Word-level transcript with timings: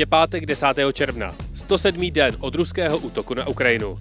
Je 0.00 0.06
pátek 0.06 0.46
10. 0.46 0.66
června, 0.92 1.34
107. 1.54 2.10
den 2.10 2.36
od 2.40 2.54
ruského 2.54 2.98
útoku 2.98 3.34
na 3.34 3.48
Ukrajinu. 3.48 3.98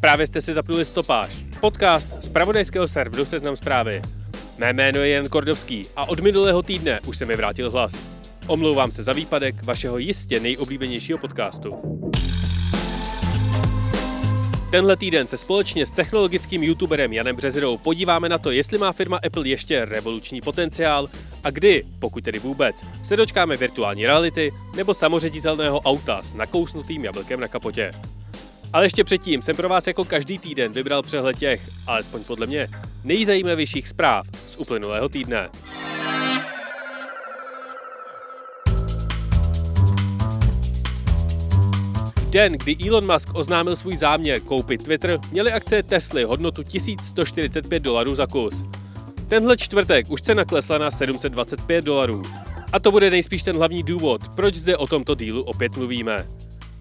Právě 0.00 0.26
jste 0.26 0.40
si 0.40 0.54
zapnuli 0.54 0.84
stopáž, 0.84 1.30
podcast 1.60 2.24
z 2.24 2.28
pravodajského 2.28 2.88
serveru 2.88 3.24
Seznam 3.24 3.56
zprávy. 3.56 4.02
Mé 4.58 4.72
jméno 4.72 4.98
je 5.00 5.08
Jan 5.08 5.28
Kordovský 5.28 5.86
a 5.96 6.08
od 6.08 6.20
minulého 6.20 6.62
týdne 6.62 7.00
už 7.06 7.18
se 7.18 7.24
mi 7.24 7.36
vrátil 7.36 7.70
hlas. 7.70 8.06
Omlouvám 8.46 8.92
se 8.92 9.02
za 9.02 9.12
výpadek 9.12 9.62
vašeho 9.62 9.98
jistě 9.98 10.40
nejoblíbenějšího 10.40 11.18
podcastu. 11.18 11.74
Tenhle 14.74 14.96
týden 14.96 15.26
se 15.26 15.36
společně 15.36 15.86
s 15.86 15.90
technologickým 15.90 16.62
youtuberem 16.62 17.12
Janem 17.12 17.36
Březirou 17.36 17.78
podíváme 17.78 18.28
na 18.28 18.38
to, 18.38 18.50
jestli 18.50 18.78
má 18.78 18.92
firma 18.92 19.20
Apple 19.26 19.48
ještě 19.48 19.84
revoluční 19.84 20.40
potenciál 20.40 21.08
a 21.44 21.50
kdy, 21.50 21.84
pokud 21.98 22.24
tedy 22.24 22.38
vůbec, 22.38 22.82
se 23.04 23.16
dočkáme 23.16 23.56
virtuální 23.56 24.06
reality 24.06 24.52
nebo 24.76 24.94
samoředitelného 24.94 25.80
auta 25.80 26.22
s 26.22 26.34
nakousnutým 26.34 27.04
jablkem 27.04 27.40
na 27.40 27.48
kapotě. 27.48 27.92
Ale 28.72 28.84
ještě 28.84 29.04
předtím 29.04 29.42
jsem 29.42 29.56
pro 29.56 29.68
vás 29.68 29.86
jako 29.86 30.04
každý 30.04 30.38
týden 30.38 30.72
vybral 30.72 31.02
přehled 31.02 31.38
těch, 31.38 31.70
alespoň 31.86 32.24
podle 32.24 32.46
mě, 32.46 32.68
nejzajímavějších 33.04 33.88
zpráv 33.88 34.26
z 34.46 34.56
uplynulého 34.56 35.08
týdne. 35.08 35.48
Den, 42.34 42.52
kdy 42.52 42.76
Elon 42.88 43.12
Musk 43.12 43.28
oznámil 43.34 43.76
svůj 43.76 43.96
záměr 43.96 44.40
koupit 44.40 44.82
Twitter, 44.82 45.20
měly 45.32 45.52
akcie 45.52 45.82
Tesly 45.82 46.24
hodnotu 46.24 46.62
1145 46.62 47.80
dolarů 47.80 48.14
za 48.14 48.26
kus. 48.26 48.64
Tenhle 49.28 49.56
čtvrtek 49.56 50.10
už 50.10 50.20
cena 50.20 50.44
klesla 50.44 50.78
na 50.78 50.90
725 50.90 51.84
dolarů. 51.84 52.22
A 52.72 52.80
to 52.80 52.90
bude 52.90 53.10
nejspíš 53.10 53.42
ten 53.42 53.56
hlavní 53.56 53.82
důvod, 53.82 54.22
proč 54.36 54.54
zde 54.54 54.76
o 54.76 54.86
tomto 54.86 55.14
dílu 55.14 55.42
opět 55.42 55.76
mluvíme. 55.76 56.26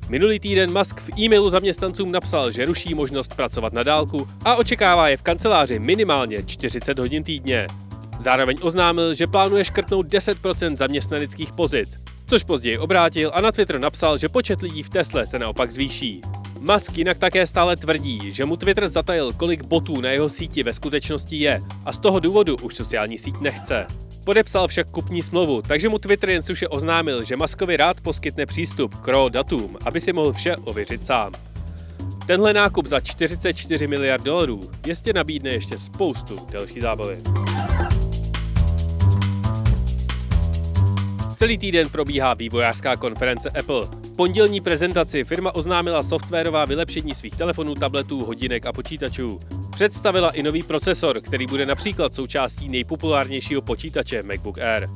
Minulý 0.10 0.40
týden 0.40 0.78
Musk 0.78 1.00
v 1.00 1.20
e-mailu 1.20 1.50
zaměstnancům 1.50 2.12
napsal, 2.12 2.52
že 2.52 2.66
ruší 2.66 2.94
možnost 2.94 3.36
pracovat 3.36 3.74
na 3.74 3.84
dálku 3.84 4.28
a 4.46 4.56
očekává 4.56 5.10
je 5.10 5.18
v 5.18 5.24
kanceláři 5.24 5.80
minimálně 5.80 6.44
40 6.44 7.00
hodin 7.00 7.24
týdně. 7.24 7.68
Zároveň 8.20 8.58
oznámil, 8.62 9.14
že 9.14 9.28
plánuje 9.28 9.66
škrtnout 9.66 10.08
10% 10.08 10.76
zaměstnaneckých 10.76 11.52
pozic, 11.52 11.98
což 12.34 12.44
později 12.44 12.78
obrátil 12.78 13.32
a 13.34 13.42
na 13.42 13.52
Twitter 13.52 13.80
napsal, 13.80 14.18
že 14.18 14.30
počet 14.30 14.62
lidí 14.62 14.84
v 14.84 14.90
Tesle 14.90 15.26
se 15.26 15.40
naopak 15.40 15.72
zvýší. 15.72 16.22
Musk 16.60 16.98
jinak 16.98 17.18
také 17.18 17.48
stále 17.48 17.76
tvrdí, 17.76 18.32
že 18.32 18.46
mu 18.46 18.58
Twitter 18.58 18.88
zatajil, 18.88 19.34
kolik 19.34 19.64
botů 19.64 20.02
na 20.02 20.10
jeho 20.10 20.30
síti 20.30 20.64
ve 20.64 20.74
skutečnosti 20.74 21.36
je 21.36 21.62
a 21.86 21.94
z 21.94 22.00
toho 22.00 22.20
důvodu 22.20 22.56
už 22.62 22.76
sociální 22.76 23.20
síť 23.20 23.40
nechce. 23.40 23.86
Podepsal 24.24 24.68
však 24.68 24.92
kupní 24.92 25.24
smlouvu, 25.24 25.62
takže 25.62 25.90
mu 25.90 25.98
Twitter 25.98 26.30
jen 26.30 26.44
suše 26.44 26.68
oznámil, 26.68 27.24
že 27.24 27.36
Muskovi 27.36 27.78
rád 27.78 28.02
poskytne 28.02 28.46
přístup 28.46 28.96
k 28.96 29.08
RAW 29.08 29.30
datům, 29.30 29.78
aby 29.86 30.00
si 30.00 30.14
mohl 30.14 30.34
vše 30.34 30.56
ověřit 30.56 31.06
sám. 31.06 31.34
Tenhle 32.28 32.54
nákup 32.54 32.88
za 32.88 33.00
44 33.00 33.88
miliard 33.88 34.24
dolarů 34.24 34.62
jistě 34.86 35.14
nabídne 35.14 35.50
ještě 35.50 35.78
spoustu 35.78 36.48
další 36.52 36.82
zábavy. 36.82 37.18
Celý 41.36 41.58
týden 41.58 41.90
probíhá 41.90 42.34
vývojářská 42.34 42.96
konference 42.96 43.50
Apple. 43.50 43.82
V 43.82 44.16
pondělní 44.16 44.62
prezentaci 44.62 45.24
firma 45.24 45.56
oznámila 45.56 46.04
softwarová 46.04 46.66
vylepšení 46.66 47.16
svých 47.16 47.36
telefonů, 47.36 47.76
tabletů, 47.76 48.26
hodinek 48.26 48.66
a 48.66 48.74
počítačů. 48.74 49.40
Představila 49.72 50.32
i 50.32 50.44
nový 50.44 50.64
procesor, 50.64 51.22
který 51.22 51.48
bude 51.48 51.66
například 51.66 52.14
součástí 52.14 52.70
nejpopulárnějšího 52.70 53.62
počítače 53.62 54.24
MacBook 54.24 54.58
Air. 54.58 54.88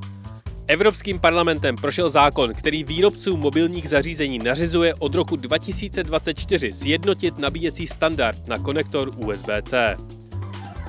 Evropským 0.67 1.19
parlamentem 1.19 1.75
prošel 1.75 2.09
zákon, 2.09 2.53
který 2.53 2.83
výrobcům 2.83 3.39
mobilních 3.39 3.89
zařízení 3.89 4.39
nařizuje 4.39 4.93
od 4.93 5.15
roku 5.15 5.35
2024 5.35 6.73
sjednotit 6.73 7.37
nabíjecí 7.37 7.87
standard 7.87 8.47
na 8.47 8.57
konektor 8.57 9.09
USB-C. 9.09 9.97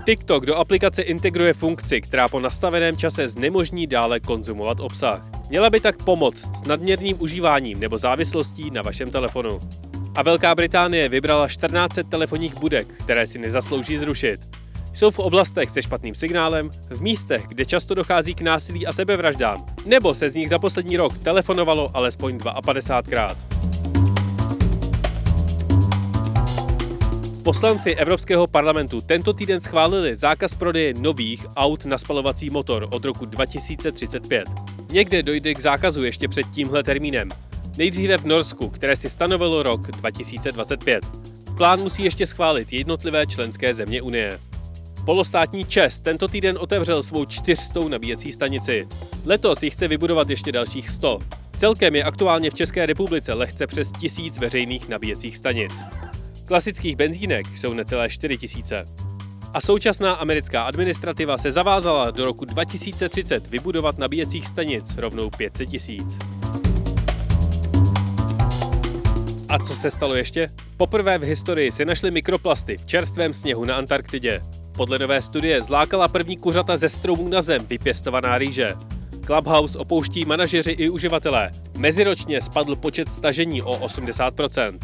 TikTok 0.07 0.47
do 0.47 0.57
aplikace 0.57 1.03
integruje 1.03 1.55
funkci, 1.55 2.01
která 2.01 2.29
po 2.29 2.41
nastaveném 2.41 2.97
čase 2.97 3.29
znemožní 3.29 3.87
dále 3.87 4.21
konzumovat 4.21 4.81
obsah. 4.81 5.38
Měla 5.49 5.71
by 5.71 5.81
tak 5.81 6.03
pomoct 6.03 6.57
s 6.57 6.65
nadměrným 6.65 7.17
užíváním 7.23 7.81
nebo 7.81 7.99
závislostí 7.99 8.71
na 8.71 8.83
vašem 8.83 9.11
telefonu. 9.11 9.61
A 10.15 10.23
Velká 10.23 10.55
Británie 10.55 11.09
vybrala 11.09 11.49
14 11.49 11.99
telefonních 12.09 12.61
budek, 12.61 12.89
které 12.89 13.27
si 13.27 13.39
nezaslouží 13.39 13.99
zrušit. 13.99 14.41
Jsou 14.95 15.11
v 15.11 15.19
oblastech 15.19 15.71
se 15.71 15.83
špatným 15.83 16.15
signálem, 16.15 16.71
v 16.91 17.01
místech, 17.03 17.47
kde 17.49 17.65
často 17.65 17.95
dochází 17.95 18.35
k 18.35 18.41
násilí 18.41 18.87
a 18.87 18.93
sebevraždám, 18.93 19.67
nebo 19.87 20.15
se 20.15 20.31
z 20.31 20.35
nich 20.35 20.49
za 20.49 20.59
poslední 20.59 20.97
rok 20.97 21.19
telefonovalo 21.19 21.91
alespoň 21.95 22.39
52krát. 22.39 23.37
Poslanci 27.43 27.95
Evropského 27.95 28.47
parlamentu 28.47 29.01
tento 29.01 29.33
týden 29.33 29.61
schválili 29.61 30.17
zákaz 30.17 30.55
prodeje 30.55 30.95
nových 30.95 31.47
aut 31.57 31.85
na 31.85 31.99
spalovací 31.99 32.51
motor 32.51 32.89
od 32.91 33.05
roku 33.05 33.27
2035. 33.27 34.78
Někde 34.91 35.23
dojde 35.23 35.55
k 35.55 35.61
zákazu 35.61 36.05
ještě 36.05 36.29
před 36.29 36.47
tímhle 36.51 36.83
termínem. 36.83 37.29
Nejdříve 37.77 38.19
v 38.19 38.25
Norsku, 38.25 38.69
které 38.69 38.97
si 38.97 39.11
stanovilo 39.11 39.63
rok 39.63 39.91
2025. 39.91 41.07
Plán 41.57 41.81
musí 41.81 42.05
ještě 42.05 42.27
schválit 42.27 42.73
jednotlivé 42.73 43.27
členské 43.27 43.75
země 43.75 44.03
Unie. 44.03 44.39
Polostátní 45.05 45.65
Čes 45.65 46.01
tento 46.01 46.29
týden 46.29 46.59
otevřel 46.61 47.03
svou 47.03 47.25
čtyřstou 47.25 47.89
nabíjecí 47.89 48.33
stanici. 48.33 48.87
Letos 49.25 49.63
jich 49.63 49.73
chce 49.73 49.89
vybudovat 49.89 50.31
ještě 50.31 50.53
dalších 50.53 50.91
100. 50.91 51.19
Celkem 51.57 51.95
je 51.95 52.05
aktuálně 52.05 52.51
v 52.51 52.55
České 52.55 52.87
republice 52.87 53.33
lehce 53.33 53.67
přes 53.67 53.93
tisíc 53.93 54.39
veřejných 54.39 54.89
nabíjecích 54.89 55.37
stanic. 55.37 55.73
Klasických 56.45 56.97
benzínek 56.97 57.47
jsou 57.59 57.75
necelé 57.75 58.09
4 58.09 58.39
tisíce. 58.39 58.85
A 59.55 59.61
současná 59.61 60.13
americká 60.13 60.63
administrativa 60.63 61.39
se 61.39 61.53
zavázala 61.53 62.11
do 62.11 62.25
roku 62.25 62.45
2030 62.45 63.47
vybudovat 63.47 63.99
nabíjecích 63.99 64.49
stanic 64.49 64.97
rovnou 64.97 65.31
500 65.31 65.69
tisíc. 65.69 66.19
A 69.49 69.59
co 69.59 69.75
se 69.75 69.91
stalo 69.91 70.15
ještě? 70.15 70.49
Poprvé 70.77 71.19
v 71.19 71.23
historii 71.23 71.73
se 71.73 71.85
našly 71.85 72.11
mikroplasty 72.11 72.77
v 72.77 72.87
čerstvém 72.87 73.35
sněhu 73.35 73.65
na 73.65 73.77
Antarktidě. 73.77 74.41
Podle 74.77 74.99
nové 74.99 75.23
studie 75.23 75.63
zlákala 75.63 76.09
první 76.09 76.37
kuřata 76.37 76.77
ze 76.77 76.89
stromů 76.89 77.29
na 77.29 77.43
zem 77.43 77.67
vypěstovaná 77.67 78.39
rýže. 78.39 78.75
Clubhouse 79.27 79.79
opouští 79.79 80.25
manažeři 80.25 80.71
i 80.71 80.89
uživatelé. 80.89 81.51
Meziročně 81.77 82.41
spadl 82.41 82.77
počet 82.77 83.13
stažení 83.13 83.63
o 83.63 83.79
80%. 83.87 84.79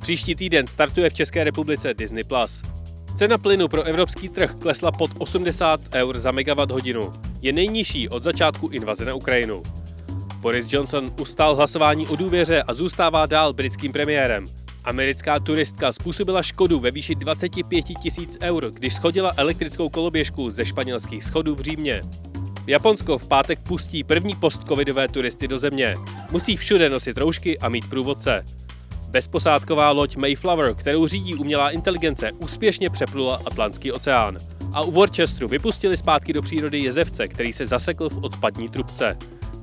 Příští 0.00 0.34
týden 0.34 0.66
startuje 0.66 1.10
v 1.10 1.14
České 1.14 1.44
republice 1.44 1.94
Disney+. 1.94 2.24
Cena 3.20 3.38
plynu 3.38 3.68
pro 3.68 3.82
evropský 3.82 4.28
trh 4.28 4.54
klesla 4.54 4.92
pod 4.92 5.10
80 5.18 5.80
eur 5.94 6.18
za 6.18 6.32
megawatt 6.32 6.70
hodinu. 6.70 7.12
Je 7.42 7.52
nejnižší 7.52 8.08
od 8.08 8.22
začátku 8.22 8.68
invaze 8.68 9.04
na 9.04 9.14
Ukrajinu. 9.14 9.62
Boris 10.36 10.72
Johnson 10.72 11.12
ustál 11.20 11.56
hlasování 11.56 12.08
o 12.08 12.16
důvěře 12.16 12.62
a 12.62 12.74
zůstává 12.74 13.26
dál 13.26 13.52
britským 13.52 13.92
premiérem. 13.92 14.44
Americká 14.84 15.40
turistka 15.40 15.92
způsobila 15.92 16.42
škodu 16.42 16.80
ve 16.80 16.90
výši 16.90 17.14
25 17.14 17.84
tisíc 18.02 18.38
eur, 18.42 18.70
když 18.70 18.94
schodila 18.94 19.32
elektrickou 19.36 19.88
koloběžku 19.88 20.50
ze 20.50 20.66
španělských 20.66 21.24
schodů 21.24 21.54
v 21.54 21.60
Římě. 21.60 22.00
Japonsko 22.66 23.18
v 23.18 23.28
pátek 23.28 23.60
pustí 23.60 24.04
první 24.04 24.36
postcovidové 24.36 25.08
turisty 25.08 25.48
do 25.48 25.58
země. 25.58 25.94
Musí 26.30 26.56
všude 26.56 26.88
nosit 26.88 27.18
roušky 27.18 27.58
a 27.58 27.68
mít 27.68 27.90
průvodce. 27.90 28.44
Bezposádková 29.10 29.90
loď 29.90 30.16
Mayflower, 30.16 30.74
kterou 30.74 31.06
řídí 31.06 31.34
umělá 31.34 31.70
inteligence, 31.70 32.30
úspěšně 32.32 32.90
přeplula 32.90 33.40
Atlantský 33.46 33.92
oceán. 33.92 34.36
A 34.72 34.82
u 34.82 34.90
Worcesteru 34.90 35.48
vypustili 35.48 35.96
zpátky 35.96 36.32
do 36.32 36.42
přírody 36.42 36.78
jezevce, 36.78 37.28
který 37.28 37.52
se 37.52 37.66
zasekl 37.66 38.08
v 38.08 38.24
odpadní 38.24 38.68
trubce. 38.68 39.16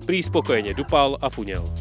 Prý 0.05 0.23
spokojeně 0.23 0.73
dupal 0.73 1.17
a 1.21 1.29
funěl. 1.29 1.73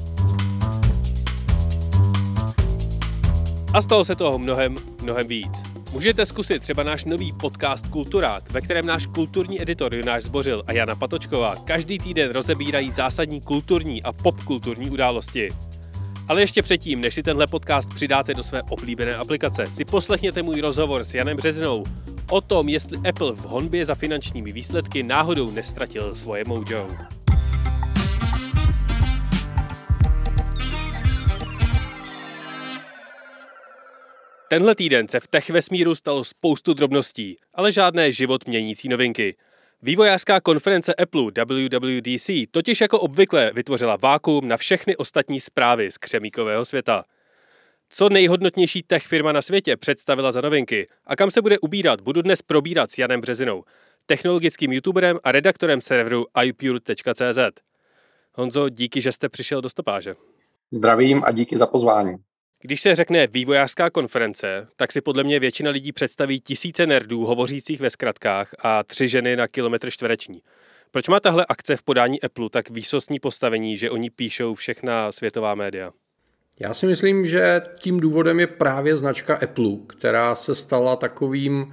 A 3.75 3.83
stalo 3.83 4.05
se 4.05 4.17
toho 4.17 4.39
mnohem, 4.39 4.77
mnohem 5.03 5.29
víc. 5.29 5.63
Můžete 5.93 6.27
zkusit 6.27 6.63
třeba 6.63 6.83
náš 6.83 7.05
nový 7.05 7.33
podcast 7.33 7.87
Kulturák, 7.87 8.51
ve 8.51 8.61
kterém 8.61 8.87
náš 8.87 9.07
kulturní 9.07 9.63
editor 9.63 9.95
Jonáš 9.95 10.23
Zbořil 10.23 10.63
a 10.67 10.73
Jana 10.73 10.95
Patočková 10.95 11.57
každý 11.57 11.99
týden 11.99 12.31
rozebírají 12.31 12.93
zásadní 12.93 13.41
kulturní 13.41 14.03
a 14.03 14.13
popkulturní 14.13 14.91
události. 14.91 15.49
Ale 16.29 16.41
ještě 16.41 16.63
předtím, 16.63 17.01
než 17.01 17.15
si 17.15 17.23
tenhle 17.23 17.47
podcast 17.47 17.95
přidáte 17.95 18.35
do 18.35 18.43
své 18.43 18.63
oblíbené 18.63 19.17
aplikace, 19.17 19.67
si 19.67 19.85
poslechněte 19.85 20.43
můj 20.43 20.61
rozhovor 20.61 21.05
s 21.05 21.15
Janem 21.15 21.37
Březnou 21.37 21.85
o 22.31 22.41
tom, 22.41 22.69
jestli 22.69 22.99
Apple 23.09 23.33
v 23.33 23.41
honbě 23.41 23.87
za 23.87 23.95
finančními 23.95 24.53
výsledky 24.53 25.03
náhodou 25.03 25.51
nestratil 25.51 26.15
svoje 26.15 26.45
mojo. 26.47 26.89
Tenhle 34.49 34.75
týden 34.75 35.09
se 35.09 35.21
v 35.21 35.29
tech 35.29 35.51
vesmíru 35.51 35.95
stalo 35.95 36.25
spoustu 36.25 36.75
drobností, 36.75 37.37
ale 37.55 37.73
žádné 37.73 38.13
život 38.13 38.47
měnící 38.47 38.89
novinky. 38.89 39.37
Vývojářská 39.83 40.41
konference 40.41 40.95
Apple 40.95 41.23
WWDC 41.23 42.31
totiž 42.51 42.81
jako 42.81 43.01
obvykle 43.01 43.53
vytvořila 43.55 43.97
vákuum 43.97 44.49
na 44.49 44.57
všechny 44.57 44.97
ostatní 44.97 45.41
zprávy 45.41 45.91
z 45.91 45.99
křemíkového 45.99 46.65
světa. 46.65 47.05
Co 47.89 48.09
nejhodnotnější 48.09 48.83
tech 48.83 49.07
firma 49.07 49.33
na 49.33 49.43
světě 49.43 49.77
představila 49.77 50.33
za 50.33 50.41
novinky 50.41 50.89
a 51.05 51.17
kam 51.17 51.31
se 51.31 51.43
bude 51.43 51.59
ubírat, 51.59 52.01
budu 52.01 52.23
dnes 52.23 52.43
probírat 52.43 52.91
s 52.91 52.99
Janem 52.99 53.21
Březinou, 53.21 53.65
technologickým 54.07 54.73
youtuberem 54.73 55.19
a 55.25 55.33
redaktorem 55.33 55.81
serveru 55.81 56.27
iPure.cz. 56.45 57.39
Honzo, 58.35 58.69
díky, 58.69 59.01
že 59.01 59.13
jste 59.13 59.29
přišel 59.29 59.61
do 59.61 59.71
stopáže. 59.71 60.15
Zdravím 60.71 61.23
a 61.25 61.33
díky 61.33 61.59
za 61.59 61.67
pozvání. 61.67 62.17
Když 62.67 62.81
se 62.81 62.95
řekne 62.95 63.27
vývojářská 63.27 63.91
konference, 63.91 64.67
tak 64.77 64.93
si 64.93 65.01
podle 65.01 65.25
mě 65.25 65.41
většina 65.41 65.71
lidí 65.71 65.93
představí 65.93 66.41
tisíce 66.41 66.87
nerdů 66.87 67.25
hovořících 67.25 67.81
ve 67.81 67.91
zkratkách 67.91 68.55
a 68.63 68.83
tři 68.83 69.09
ženy 69.09 69.37
na 69.37 69.49
kilometr 69.49 69.91
čtvereční. 69.91 70.43
Proč 70.91 71.09
má 71.09 71.21
tahle 71.21 71.47
akce 71.49 71.77
v 71.77 71.83
podání 71.83 72.23
Apple 72.23 72.51
tak 72.51 72.71
výsostní 72.71 73.21
postavení, 73.21 73.77
že 73.77 73.91
oni 73.91 74.11
píšou 74.11 74.55
všechna 74.55 75.13
světová 75.13 75.55
média? 75.55 75.91
Já 76.61 76.75
si 76.75 76.87
myslím, 76.87 77.27
že 77.27 77.63
tím 77.79 78.01
důvodem 78.01 78.41
je 78.41 78.47
právě 78.47 78.97
značka 78.97 79.35
Apple, 79.35 79.71
která 79.87 80.35
se 80.35 80.55
stala 80.55 80.97
takovým 80.97 81.63
uh, 81.63 81.69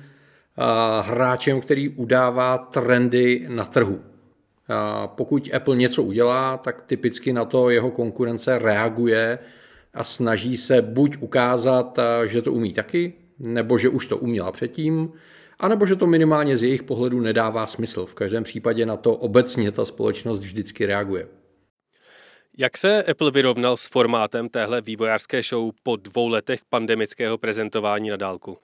hráčem, 1.07 1.61
který 1.61 1.89
udává 1.89 2.57
trendy 2.57 3.45
na 3.49 3.65
trhu. 3.65 3.95
Uh, 3.95 4.01
pokud 5.05 5.49
Apple 5.53 5.75
něco 5.75 6.03
udělá, 6.03 6.57
tak 6.57 6.81
typicky 6.81 7.33
na 7.33 7.45
to 7.45 7.69
jeho 7.69 7.91
konkurence 7.91 8.59
reaguje 8.59 9.39
a 9.93 10.03
snaží 10.03 10.57
se 10.57 10.81
buď 10.81 11.17
ukázat, 11.19 11.97
uh, 11.97 12.03
že 12.25 12.41
to 12.41 12.53
umí 12.53 12.73
taky, 12.73 13.13
nebo 13.39 13.77
že 13.77 13.89
už 13.89 14.07
to 14.07 14.17
uměla 14.17 14.51
předtím, 14.51 15.13
anebo 15.59 15.85
že 15.85 15.95
to 15.95 16.07
minimálně 16.07 16.57
z 16.57 16.63
jejich 16.63 16.83
pohledu 16.83 17.19
nedává 17.19 17.67
smysl. 17.67 18.05
V 18.05 18.13
každém 18.13 18.43
případě 18.43 18.85
na 18.85 18.97
to 18.97 19.15
obecně 19.15 19.71
ta 19.71 19.85
společnost 19.85 20.39
vždycky 20.39 20.85
reaguje. 20.85 21.27
Jak 22.57 22.77
se 22.77 23.03
Apple 23.03 23.31
vyrovnal 23.31 23.77
s 23.77 23.87
formátem 23.87 24.49
téhle 24.49 24.81
vývojářské 24.81 25.43
show 25.43 25.71
po 25.83 25.95
dvou 25.95 26.27
letech 26.27 26.59
pandemického 26.69 27.37
prezentování 27.37 28.09
na 28.09 28.17
dálku? 28.17 28.57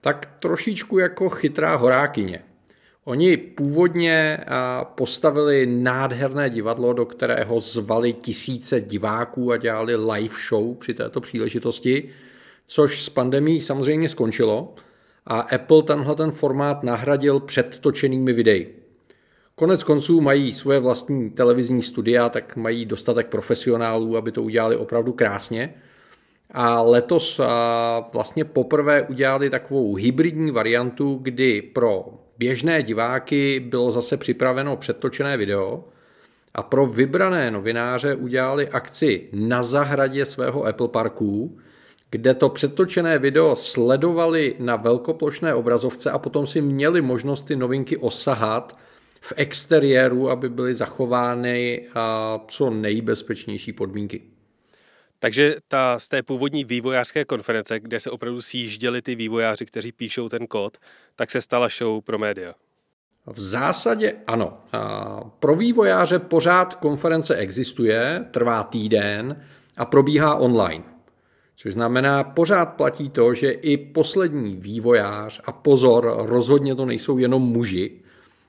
Tak 0.00 0.36
trošičku 0.38 0.98
jako 0.98 1.28
chytrá 1.28 1.76
horákyně. 1.76 2.44
Oni 3.08 3.36
původně 3.36 4.38
postavili 4.82 5.66
nádherné 5.66 6.50
divadlo, 6.50 6.92
do 6.92 7.06
kterého 7.06 7.60
zvali 7.60 8.12
tisíce 8.12 8.80
diváků 8.80 9.52
a 9.52 9.56
dělali 9.56 9.96
live 9.96 10.34
show 10.48 10.74
při 10.76 10.94
této 10.94 11.20
příležitosti, 11.20 12.08
což 12.66 13.02
s 13.02 13.08
pandemí 13.08 13.60
samozřejmě 13.60 14.08
skončilo 14.08 14.74
a 15.26 15.40
Apple 15.40 15.82
tenhle 15.82 16.14
ten 16.14 16.30
formát 16.30 16.82
nahradil 16.82 17.40
předtočenými 17.40 18.32
videi. 18.32 18.68
Konec 19.54 19.84
konců 19.84 20.20
mají 20.20 20.52
svoje 20.52 20.80
vlastní 20.80 21.30
televizní 21.30 21.82
studia, 21.82 22.28
tak 22.28 22.56
mají 22.56 22.86
dostatek 22.86 23.26
profesionálů, 23.26 24.16
aby 24.16 24.32
to 24.32 24.42
udělali 24.42 24.76
opravdu 24.76 25.12
krásně. 25.12 25.74
A 26.50 26.82
letos 26.82 27.40
vlastně 28.12 28.44
poprvé 28.44 29.02
udělali 29.02 29.50
takovou 29.50 29.94
hybridní 29.94 30.50
variantu, 30.50 31.18
kdy 31.22 31.62
pro 31.62 32.04
běžné 32.38 32.82
diváky 32.82 33.60
bylo 33.60 33.90
zase 33.90 34.16
připraveno 34.16 34.76
předtočené 34.76 35.36
video 35.36 35.84
a 36.54 36.62
pro 36.62 36.86
vybrané 36.86 37.50
novináře 37.50 38.14
udělali 38.14 38.68
akci 38.68 39.28
na 39.32 39.62
zahradě 39.62 40.26
svého 40.26 40.64
Apple 40.64 40.88
Parku, 40.88 41.58
kde 42.10 42.34
to 42.34 42.48
předtočené 42.48 43.18
video 43.18 43.56
sledovali 43.56 44.56
na 44.58 44.76
velkoplošné 44.76 45.54
obrazovce 45.54 46.10
a 46.10 46.18
potom 46.18 46.46
si 46.46 46.60
měli 46.60 47.02
možnost 47.02 47.42
ty 47.42 47.56
novinky 47.56 47.96
osahat 47.96 48.76
v 49.20 49.32
exteriéru, 49.36 50.30
aby 50.30 50.48
byly 50.48 50.74
zachovány 50.74 51.86
a 51.94 52.38
co 52.48 52.70
nejbezpečnější 52.70 53.72
podmínky. 53.72 54.37
Takže 55.18 55.56
ta 55.68 55.98
z 55.98 56.08
té 56.08 56.22
původní 56.22 56.64
vývojářské 56.64 57.24
konference, 57.24 57.80
kde 57.80 58.00
se 58.00 58.10
opravdu 58.10 58.42
sjížděli 58.42 59.02
ty 59.02 59.14
vývojáři, 59.14 59.66
kteří 59.66 59.92
píšou 59.92 60.28
ten 60.28 60.46
kód, 60.46 60.78
tak 61.16 61.30
se 61.30 61.40
stala 61.40 61.68
show 61.68 62.04
pro 62.04 62.18
média. 62.18 62.54
V 63.26 63.40
zásadě 63.40 64.14
ano. 64.26 64.58
Pro 65.40 65.54
vývojáře 65.54 66.18
pořád 66.18 66.74
konference 66.74 67.36
existuje, 67.36 68.24
trvá 68.30 68.62
týden 68.62 69.42
a 69.76 69.84
probíhá 69.84 70.34
online. 70.34 70.84
Což 71.56 71.72
znamená, 71.72 72.24
pořád 72.24 72.66
platí 72.66 73.10
to, 73.10 73.34
že 73.34 73.50
i 73.50 73.76
poslední 73.76 74.56
vývojář, 74.56 75.40
a 75.44 75.52
pozor, 75.52 76.14
rozhodně 76.18 76.74
to 76.74 76.86
nejsou 76.86 77.18
jenom 77.18 77.42
muži, 77.42 78.00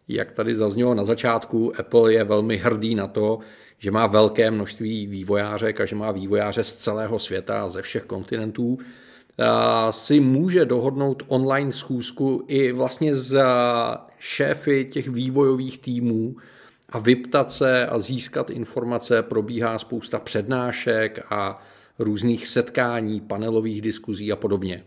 jak 0.09 0.31
tady 0.31 0.55
zaznělo 0.55 0.93
na 0.93 1.03
začátku, 1.03 1.73
Apple 1.79 2.13
je 2.13 2.23
velmi 2.23 2.57
hrdý 2.57 2.95
na 2.95 3.07
to, 3.07 3.39
že 3.77 3.91
má 3.91 4.07
velké 4.07 4.51
množství 4.51 5.07
vývojářek 5.07 5.81
a 5.81 5.85
že 5.85 5.95
má 5.95 6.11
vývojáře 6.11 6.63
z 6.63 6.75
celého 6.75 7.19
světa, 7.19 7.69
ze 7.69 7.81
všech 7.81 8.03
kontinentů, 8.03 8.77
si 9.91 10.19
může 10.19 10.65
dohodnout 10.65 11.23
online 11.27 11.71
schůzku 11.71 12.43
i 12.47 12.71
vlastně 12.71 13.15
z 13.15 13.41
šéfy 14.19 14.85
těch 14.85 15.07
vývojových 15.07 15.79
týmů 15.79 16.35
a 16.89 16.99
vyptat 16.99 17.51
se 17.51 17.85
a 17.85 17.99
získat 17.99 18.49
informace. 18.49 19.23
Probíhá 19.23 19.79
spousta 19.79 20.19
přednášek 20.19 21.25
a 21.29 21.55
různých 21.99 22.47
setkání, 22.47 23.21
panelových 23.21 23.81
diskuzí 23.81 24.31
a 24.31 24.35
podobně. 24.35 24.83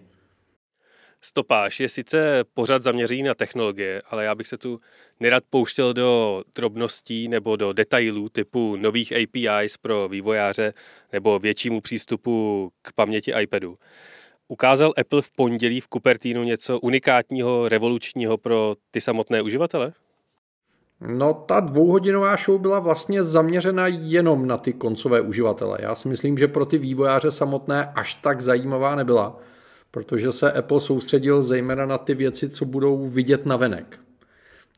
Stopáž 1.24 1.80
je 1.80 1.88
sice 1.88 2.44
pořád 2.54 2.82
zaměřený 2.82 3.22
na 3.22 3.34
technologie, 3.34 4.02
ale 4.10 4.24
já 4.24 4.34
bych 4.34 4.48
se 4.48 4.58
tu 4.58 4.80
nerad 5.20 5.44
pouštěl 5.50 5.94
do 5.94 6.42
drobností 6.54 7.28
nebo 7.28 7.56
do 7.56 7.72
detailů 7.72 8.28
typu 8.28 8.76
nových 8.76 9.12
APIs 9.12 9.76
pro 9.76 10.08
vývojáře 10.08 10.72
nebo 11.12 11.38
většímu 11.38 11.80
přístupu 11.80 12.70
k 12.82 12.92
paměti 12.92 13.32
iPadu. 13.40 13.78
Ukázal 14.48 14.92
Apple 15.00 15.22
v 15.22 15.30
pondělí 15.30 15.80
v 15.80 15.88
Cupertinu 15.88 16.42
něco 16.42 16.80
unikátního, 16.80 17.68
revolučního 17.68 18.38
pro 18.38 18.74
ty 18.90 19.00
samotné 19.00 19.42
uživatele? 19.42 19.92
No, 21.00 21.34
ta 21.34 21.60
dvouhodinová 21.60 22.36
show 22.36 22.60
byla 22.60 22.80
vlastně 22.80 23.24
zaměřena 23.24 23.86
jenom 23.86 24.46
na 24.46 24.58
ty 24.58 24.72
koncové 24.72 25.20
uživatele. 25.20 25.78
Já 25.82 25.94
si 25.94 26.08
myslím, 26.08 26.38
že 26.38 26.48
pro 26.48 26.66
ty 26.66 26.78
vývojáře 26.78 27.30
samotné 27.30 27.92
až 27.94 28.14
tak 28.14 28.40
zajímavá 28.40 28.94
nebyla 28.94 29.38
protože 29.92 30.32
se 30.32 30.52
Apple 30.52 30.80
soustředil 30.80 31.42
zejména 31.42 31.86
na 31.86 31.98
ty 31.98 32.14
věci, 32.14 32.48
co 32.48 32.64
budou 32.64 33.06
vidět 33.06 33.46
na 33.46 33.56
venek. 33.56 33.98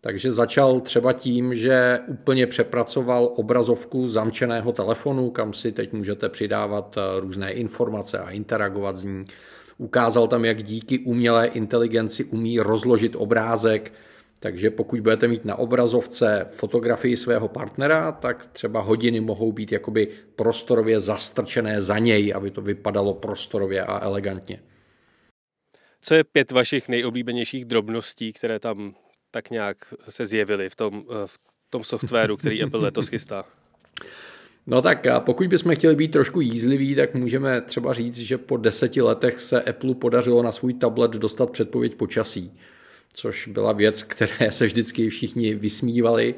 Takže 0.00 0.33
začal 0.33 0.80
třeba 0.80 1.12
tím, 1.12 1.54
že 1.54 1.99
úplně 2.06 2.47
přepracoval 2.47 3.33
obrazovku 3.37 4.09
zamčeného 4.09 4.73
telefonu, 4.73 5.30
kam 5.30 5.52
si 5.52 5.73
teď 5.73 5.92
můžete 5.92 6.28
přidávat 6.28 6.97
eh, 6.99 7.21
různé 7.21 7.52
informace 7.52 8.18
a 8.18 8.30
interagovat 8.30 8.97
s 8.97 9.04
ní. 9.04 9.25
Ukázal 9.78 10.28
tam, 10.28 10.44
jak 10.44 10.62
díky 10.62 10.99
umělé 10.99 11.47
inteligenci 11.47 12.25
umí 12.25 12.61
rozložit 12.61 13.16
obrázek, 13.16 13.92
takže 14.40 14.71
pokud 14.71 15.00
budete 15.00 15.28
mít 15.28 15.44
na 15.44 15.56
obrazovce 15.56 16.47
fotografii 16.49 17.16
svého 17.16 17.49
partnera, 17.49 18.12
tak 18.12 18.47
třeba 18.52 18.80
hodiny 18.80 19.21
mohou 19.21 19.52
být 19.52 19.73
jakoby 19.73 20.09
prostorově 20.37 21.00
zastrčené 21.00 21.83
za 21.83 21.99
něj, 21.99 22.33
aby 22.35 22.50
to 22.50 22.62
vypadalo 22.62 23.14
prostorově 23.14 23.85
a 23.85 24.04
elegantně. 24.04 24.61
Co 26.06 26.14
je 26.14 26.25
pět 26.25 26.50
vašich 26.50 26.88
nejoblíbenějších 26.88 27.64
drobností, 27.64 28.32
které 28.32 28.58
tam 28.58 28.94
tak 29.30 29.50
nějak 29.50 29.76
se 30.08 30.26
zjevily 30.26 30.70
v 30.70 30.76
tom, 30.76 31.04
eh, 31.11 31.26
v 31.26 31.38
tom 31.70 31.84
softwaru, 31.84 32.37
který 32.37 32.62
Apple 32.62 32.80
letos 32.80 33.08
chystá? 33.08 33.44
No 34.66 34.82
tak 34.82 35.06
pokud 35.18 35.46
bychom 35.46 35.75
chtěli 35.75 35.96
být 35.96 36.11
trošku 36.11 36.40
jízliví, 36.40 36.94
tak 36.94 37.14
můžeme 37.14 37.61
třeba 37.61 37.92
říct, 37.92 38.16
že 38.16 38.38
po 38.38 38.56
deseti 38.56 39.02
letech 39.02 39.40
se 39.40 39.62
Apple 39.62 39.94
podařilo 39.94 40.42
na 40.42 40.52
svůj 40.52 40.75
tablet 40.75 41.11
dostat 41.11 41.50
předpověď 41.50 41.94
počasí, 41.94 42.52
což 43.14 43.49
byla 43.49 43.73
věc, 43.73 44.02
které 44.02 44.37
se 44.52 44.66
vždycky 44.66 45.08
všichni 45.08 45.54
vysmívali. 45.54 46.34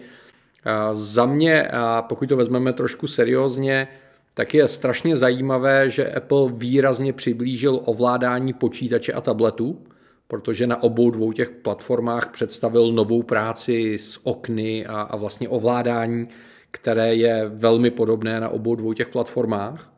A 0.65 0.95
za 0.95 1.27
mě, 1.27 1.69
a 1.69 2.03
pokud 2.03 2.29
to 2.29 2.37
vezmeme 2.37 2.73
trošku 2.73 3.07
seriózně, 3.07 3.89
tak 4.37 4.55
je 4.55 4.69
strašně 4.69 5.17
zajímavé, 5.17 5.91
že 5.91 6.13
Apple 6.13 6.53
výrazně 6.53 7.13
přiblížil 7.13 7.81
ovládání 7.85 8.53
počítače 8.53 9.13
a 9.13 9.21
tabletu, 9.21 9.83
protože 10.29 10.67
na 10.67 10.83
obou 10.83 11.11
dvou 11.11 11.33
těch 11.33 11.51
platformách 11.51 12.33
představil 12.33 12.93
novou 12.93 13.23
práci 13.23 13.99
s 13.99 14.27
okny 14.27 14.87
a, 14.87 15.01
a 15.01 15.17
vlastně 15.17 15.49
ovládání, 15.49 16.29
které 16.71 17.15
je 17.15 17.49
velmi 17.49 17.91
podobné 17.91 18.41
na 18.41 18.49
obou 18.49 18.75
dvou 18.75 18.93
těch 18.93 19.09
platformách. 19.09 19.93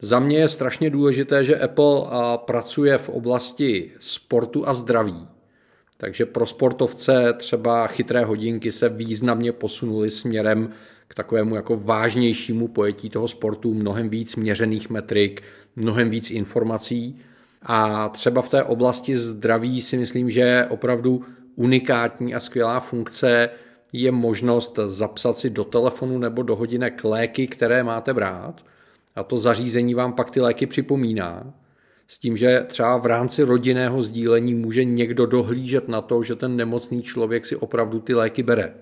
Za 0.00 0.18
mě 0.18 0.38
je 0.38 0.48
strašně 0.48 0.90
důležité, 0.90 1.44
že 1.44 1.58
Apple 1.58 2.02
pracuje 2.36 2.98
v 2.98 3.08
oblasti 3.08 3.92
sportu 3.98 4.68
a 4.68 4.74
zdraví. 4.74 5.28
Takže 5.96 6.26
pro 6.26 6.46
sportovce 6.46 7.32
třeba 7.32 7.86
chytré 7.86 8.24
hodinky 8.24 8.72
se 8.72 8.88
významně 8.88 9.52
posunuly 9.52 10.10
směrem 10.10 10.72
k 11.10 11.14
takovému 11.14 11.54
jako 11.54 11.76
vážnějšímu 11.76 12.68
pojetí 12.68 13.10
toho 13.10 13.28
sportu, 13.28 13.74
mnohem 13.74 14.08
víc 14.08 14.36
měřených 14.36 14.90
metrik, 14.90 15.42
mnohem 15.76 16.10
víc 16.10 16.30
informací. 16.30 17.18
A 17.62 18.08
třeba 18.08 18.42
v 18.42 18.48
té 18.48 18.62
oblasti 18.62 19.16
zdraví 19.16 19.80
si 19.82 19.96
myslím, 19.96 20.30
že 20.30 20.66
opravdu 20.70 21.24
unikátní 21.56 22.34
a 22.34 22.40
skvělá 22.40 22.80
funkce 22.80 23.50
je 23.92 24.12
možnost 24.12 24.78
zapsat 24.86 25.36
si 25.36 25.50
do 25.50 25.64
telefonu 25.64 26.18
nebo 26.18 26.42
do 26.42 26.56
hodinek 26.56 27.04
léky, 27.04 27.46
které 27.46 27.82
máte 27.82 28.14
brát 28.14 28.64
a 29.16 29.22
to 29.22 29.38
zařízení 29.38 29.94
vám 29.94 30.12
pak 30.12 30.30
ty 30.30 30.40
léky 30.40 30.66
připomíná. 30.66 31.54
S 32.06 32.18
tím, 32.18 32.36
že 32.36 32.64
třeba 32.66 32.98
v 32.98 33.06
rámci 33.06 33.42
rodinného 33.42 34.02
sdílení 34.02 34.54
může 34.54 34.84
někdo 34.84 35.26
dohlížet 35.26 35.88
na 35.88 36.00
to, 36.00 36.22
že 36.22 36.36
ten 36.36 36.56
nemocný 36.56 37.02
člověk 37.02 37.46
si 37.46 37.56
opravdu 37.56 38.00
ty 38.00 38.14
léky 38.14 38.42
bere. 38.42 38.74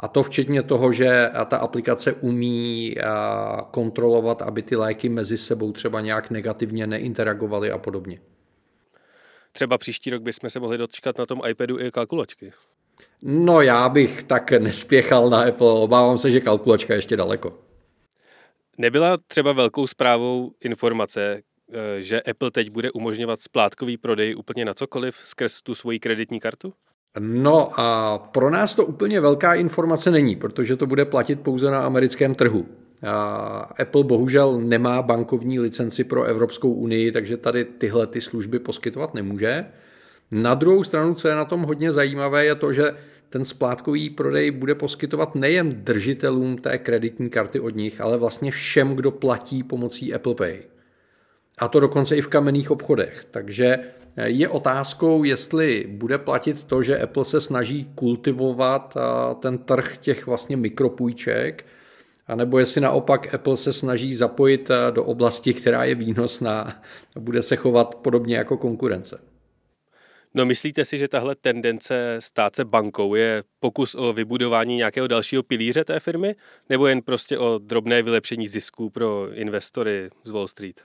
A 0.00 0.08
to 0.08 0.22
včetně 0.22 0.62
toho, 0.62 0.92
že 0.92 1.30
ta 1.46 1.56
aplikace 1.56 2.12
umí 2.12 2.94
kontrolovat, 3.70 4.42
aby 4.42 4.62
ty 4.62 4.76
léky 4.76 5.08
mezi 5.08 5.38
sebou 5.38 5.72
třeba 5.72 6.00
nějak 6.00 6.30
negativně 6.30 6.86
neinteragovaly 6.86 7.70
a 7.70 7.78
podobně. 7.78 8.20
Třeba 9.52 9.78
příští 9.78 10.10
rok 10.10 10.22
bychom 10.22 10.50
se 10.50 10.60
mohli 10.60 10.78
dočkat 10.78 11.18
na 11.18 11.26
tom 11.26 11.40
iPadu 11.48 11.80
i 11.80 11.90
kalkulačky. 11.90 12.52
No 13.22 13.60
já 13.60 13.88
bych 13.88 14.22
tak 14.22 14.50
nespěchal 14.50 15.30
na 15.30 15.42
Apple, 15.42 15.72
obávám 15.72 16.18
se, 16.18 16.30
že 16.30 16.40
kalkulačka 16.40 16.94
je 16.94 16.98
ještě 16.98 17.16
daleko. 17.16 17.58
Nebyla 18.78 19.18
třeba 19.26 19.52
velkou 19.52 19.86
zprávou 19.86 20.52
informace, 20.60 21.42
eh, 21.72 22.02
že 22.02 22.22
Apple 22.22 22.50
teď 22.50 22.70
bude 22.70 22.90
umožňovat 22.90 23.40
splátkový 23.40 23.96
prodej 23.96 24.36
úplně 24.36 24.64
na 24.64 24.74
cokoliv 24.74 25.16
skrz 25.24 25.62
tu 25.62 25.74
svoji 25.74 25.98
kreditní 25.98 26.40
kartu? 26.40 26.74
No 27.18 27.80
a 27.80 28.18
pro 28.18 28.50
nás 28.50 28.74
to 28.74 28.84
úplně 28.84 29.20
velká 29.20 29.54
informace 29.54 30.10
není, 30.10 30.36
protože 30.36 30.76
to 30.76 30.86
bude 30.86 31.04
platit 31.04 31.40
pouze 31.40 31.70
na 31.70 31.80
americkém 31.80 32.34
trhu. 32.34 32.66
Apple 33.80 34.04
bohužel 34.04 34.60
nemá 34.60 35.02
bankovní 35.02 35.60
licenci 35.60 36.04
pro 36.04 36.24
Evropskou 36.24 36.72
unii, 36.72 37.12
takže 37.12 37.36
tady 37.36 37.64
tyhle 37.64 38.06
ty 38.06 38.20
služby 38.20 38.58
poskytovat 38.58 39.14
nemůže. 39.14 39.64
Na 40.30 40.54
druhou 40.54 40.84
stranu, 40.84 41.14
co 41.14 41.28
je 41.28 41.34
na 41.34 41.44
tom 41.44 41.62
hodně 41.62 41.92
zajímavé, 41.92 42.44
je 42.44 42.54
to, 42.54 42.72
že 42.72 42.94
ten 43.30 43.44
splátkový 43.44 44.10
prodej 44.10 44.50
bude 44.50 44.74
poskytovat 44.74 45.34
nejen 45.34 45.70
držitelům 45.84 46.58
té 46.58 46.78
kreditní 46.78 47.30
karty 47.30 47.60
od 47.60 47.76
nich, 47.76 48.00
ale 48.00 48.16
vlastně 48.16 48.50
všem, 48.50 48.94
kdo 48.94 49.10
platí 49.10 49.62
pomocí 49.62 50.14
Apple 50.14 50.34
Pay. 50.34 50.62
A 51.58 51.68
to 51.68 51.80
dokonce 51.80 52.16
i 52.16 52.20
v 52.20 52.28
kamenných 52.28 52.70
obchodech. 52.70 53.26
Takže 53.30 53.78
je 54.24 54.48
otázkou, 54.48 55.24
jestli 55.24 55.86
bude 55.88 56.18
platit 56.18 56.64
to, 56.64 56.82
že 56.82 56.98
Apple 56.98 57.24
se 57.24 57.40
snaží 57.40 57.92
kultivovat 57.94 58.96
ten 59.40 59.58
trh 59.58 59.98
těch 59.98 60.26
vlastně 60.26 60.56
mikropůjček, 60.56 61.66
anebo 62.26 62.58
jestli 62.58 62.80
naopak 62.80 63.34
Apple 63.34 63.56
se 63.56 63.72
snaží 63.72 64.14
zapojit 64.14 64.70
do 64.90 65.04
oblasti, 65.04 65.54
která 65.54 65.84
je 65.84 65.94
výnosná 65.94 66.82
a 67.16 67.20
bude 67.20 67.42
se 67.42 67.56
chovat 67.56 67.94
podobně 67.94 68.36
jako 68.36 68.56
konkurence. 68.56 69.20
No 70.34 70.46
myslíte 70.46 70.84
si, 70.84 70.98
že 70.98 71.08
tahle 71.08 71.34
tendence 71.34 72.16
stát 72.18 72.56
se 72.56 72.64
bankou 72.64 73.14
je 73.14 73.42
pokus 73.60 73.94
o 73.94 74.12
vybudování 74.12 74.76
nějakého 74.76 75.06
dalšího 75.06 75.42
pilíře 75.42 75.84
té 75.84 76.00
firmy, 76.00 76.34
nebo 76.68 76.86
jen 76.86 77.02
prostě 77.02 77.38
o 77.38 77.58
drobné 77.58 78.02
vylepšení 78.02 78.48
zisků 78.48 78.90
pro 78.90 79.32
investory 79.32 80.10
z 80.24 80.30
Wall 80.30 80.48
Street? 80.48 80.80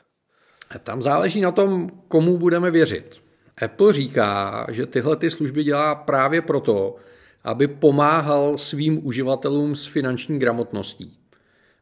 Tam 0.79 1.01
záleží 1.01 1.41
na 1.41 1.51
tom, 1.51 1.89
komu 2.07 2.37
budeme 2.37 2.71
věřit. 2.71 3.21
Apple 3.61 3.93
říká, 3.93 4.65
že 4.71 4.85
tyhle 4.85 5.15
ty 5.15 5.29
služby 5.29 5.63
dělá 5.63 5.95
právě 5.95 6.41
proto, 6.41 6.95
aby 7.43 7.67
pomáhal 7.67 8.57
svým 8.57 9.07
uživatelům 9.07 9.75
s 9.75 9.85
finanční 9.85 10.39
gramotností. 10.39 11.17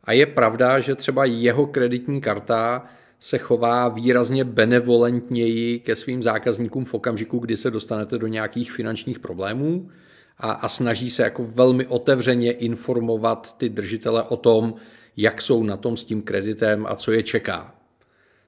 A 0.04 0.14
je 0.14 0.26
pravda, 0.26 0.80
že 0.80 0.96
třeba 0.96 1.26
jeho 1.26 1.66
kreditní 1.66 2.22
karta 2.22 2.86
se 3.20 3.38
chová 3.38 3.90
výrazně 3.90 4.44
benevolentněji 4.44 5.80
ke 5.80 5.96
svým 5.96 6.24
zákazníkům 6.24 6.86
v 6.86 6.94
okamžiku, 6.94 7.40
kdy 7.40 7.58
se 7.58 7.72
dostanete 7.72 8.18
do 8.18 8.28
nějakých 8.28 8.72
finančních 8.72 9.20
problémů 9.20 9.90
a, 10.38 10.52
a 10.52 10.70
snaží 10.70 11.10
se 11.10 11.24
jako 11.24 11.44
velmi 11.44 11.86
otevřeně 11.86 12.52
informovat 12.52 13.58
ty 13.58 13.70
držitele 13.70 14.24
o 14.24 14.38
tom, 14.38 14.74
jak 15.18 15.42
jsou 15.42 15.64
na 15.64 15.78
tom 15.78 15.98
s 15.98 16.06
tím 16.06 16.22
kreditem 16.22 16.86
a 16.90 16.96
co 16.96 17.12
je 17.12 17.24
čeká. 17.24 17.81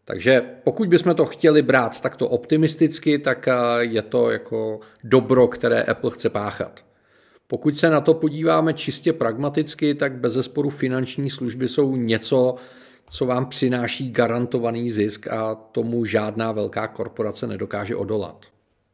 Takže 0.06 0.42
pokud 0.64 0.90
bychom 0.90 1.16
to 1.16 1.26
chtěli 1.26 1.62
brát 1.62 2.02
takto 2.02 2.28
optimisticky, 2.28 3.20
tak 3.20 3.48
je 3.80 4.02
to 4.02 4.32
jako 4.32 4.80
dobro, 5.04 5.48
které 5.48 5.84
Apple 5.84 6.12
chce 6.12 6.30
páchat. 6.30 6.86
Pokud 7.48 7.78
se 7.78 7.90
na 7.90 8.02
to 8.02 8.14
podíváme 8.14 8.74
čistě 8.74 9.14
pragmaticky, 9.14 9.96
tak 9.96 10.16
bez 10.16 10.34
zesporu 10.34 10.70
finanční 10.70 11.30
služby 11.30 11.68
jsou 11.68 11.96
něco, 11.96 12.56
co 13.10 13.26
vám 13.26 13.46
přináší 13.46 14.12
garantovaný 14.12 14.90
zisk 14.90 15.28
a 15.28 15.56
tomu 15.56 16.06
žádná 16.06 16.52
velká 16.52 16.88
korporace 16.88 17.48
nedokáže 17.48 17.96
odolat. 17.96 18.46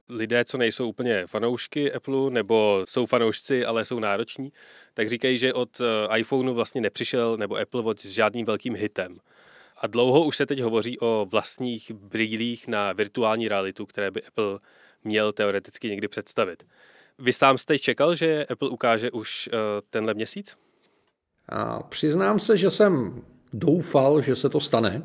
Lidé, 0.10 0.46
co 0.46 0.58
nejsou 0.58 0.90
úplně 0.90 1.28
fanoušky 1.28 1.94
Apple, 1.94 2.32
nebo 2.32 2.86
jsou 2.90 3.06
fanoušci, 3.06 3.66
ale 3.66 3.86
jsou 3.86 4.00
nároční, 4.00 4.52
tak 4.94 5.10
říkají, 5.10 5.38
že 5.38 5.54
od 5.54 5.70
eh, 5.82 6.20
iPhoneu 6.20 6.54
vlastně 6.54 6.82
nepřišel, 6.82 7.38
nebo 7.38 7.56
Apple 7.56 7.82
od 7.82 8.00
s 8.00 8.06
žádným 8.06 8.46
velkým 8.46 8.76
hitem. 8.76 9.18
A 9.82 9.88
dlouho 9.88 10.26
už 10.26 10.38
se 10.38 10.46
teď 10.46 10.60
hovoří 10.60 11.00
o 11.00 11.28
vlastních 11.30 11.92
brýlích 11.92 12.68
na 12.68 12.94
virtuální 12.94 13.48
realitu, 13.48 13.86
které 13.86 14.12
by 14.12 14.24
Apple 14.24 14.60
měl 15.04 15.32
teoreticky 15.32 15.90
někdy 15.90 16.08
představit. 16.08 16.64
Vy 17.20 17.34
sám 17.34 17.58
jste 17.58 17.80
čekal, 17.80 18.16
že 18.16 18.46
Apple 18.46 18.70
ukáže 18.70 19.12
už 19.12 19.50
uh, 19.54 19.60
tenhle 19.90 20.14
měsíc? 20.14 20.58
A 21.50 21.84
přiznám 21.84 22.40
se, 22.40 22.58
že 22.58 22.70
jsem 22.70 23.22
doufal, 23.54 24.22
že 24.22 24.36
se 24.36 24.50
to 24.50 24.60
stane 24.60 25.04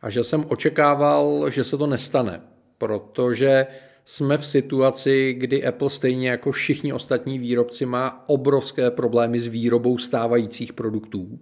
a 0.00 0.10
že 0.10 0.24
jsem 0.24 0.44
očekával, 0.48 1.50
že 1.50 1.64
se 1.64 1.78
to 1.78 1.86
nestane, 1.86 2.40
protože 2.78 3.66
jsme 4.04 4.38
v 4.38 4.46
situaci, 4.46 5.32
kdy 5.32 5.66
Apple 5.66 5.90
stejně 5.90 6.30
jako 6.30 6.52
všichni 6.52 6.92
ostatní 6.92 7.38
výrobci 7.38 7.86
má 7.86 8.24
obrovské 8.28 8.90
problémy 8.90 9.40
s 9.40 9.46
výrobou 9.46 9.98
stávajících 9.98 10.72
produktů. 10.72 11.38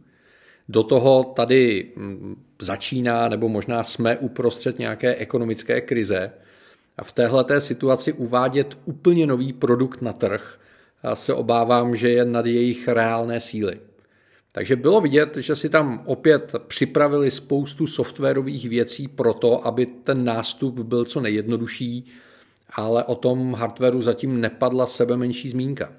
Do 0.69 0.83
toho 0.83 1.33
tady 1.37 1.93
mm, 1.97 2.43
začíná, 2.61 3.29
nebo 3.29 3.49
možná 3.49 3.83
jsme 3.83 4.19
uprostřed 4.19 4.79
nějaké 4.79 5.15
ekonomické 5.15 5.81
krize. 5.81 6.31
A 6.99 7.05
v 7.05 7.13
téhle 7.13 7.61
situaci 7.61 8.13
uvádět 8.13 8.79
úplně 8.85 9.27
nový 9.27 9.53
produkt 9.53 10.03
na 10.03 10.13
trh 10.13 10.59
se 11.15 11.35
obávám, 11.35 11.97
že 11.97 12.11
je 12.11 12.25
nad 12.25 12.47
jejich 12.47 12.89
reálné 12.89 13.41
síly. 13.41 13.81
Takže 14.53 14.77
bylo 14.77 15.01
vidět, 15.01 15.37
že 15.37 15.57
si 15.57 15.69
tam 15.69 16.03
opět 16.07 16.53
připravili 16.67 17.31
spoustu 17.31 17.87
softwarových 17.87 18.69
věcí 18.69 19.09
pro 19.09 19.35
to, 19.35 19.67
aby 19.67 19.87
ten 19.87 20.25
nástup 20.25 20.79
byl 20.79 21.05
co 21.05 21.21
nejjednodušší, 21.21 22.07
ale 22.71 23.05
o 23.05 23.15
tom 23.15 23.55
hardwareu 23.55 24.03
zatím 24.03 24.41
nepadla 24.41 24.87
sebe 24.87 25.17
menší 25.17 25.49
zmínka. 25.49 25.93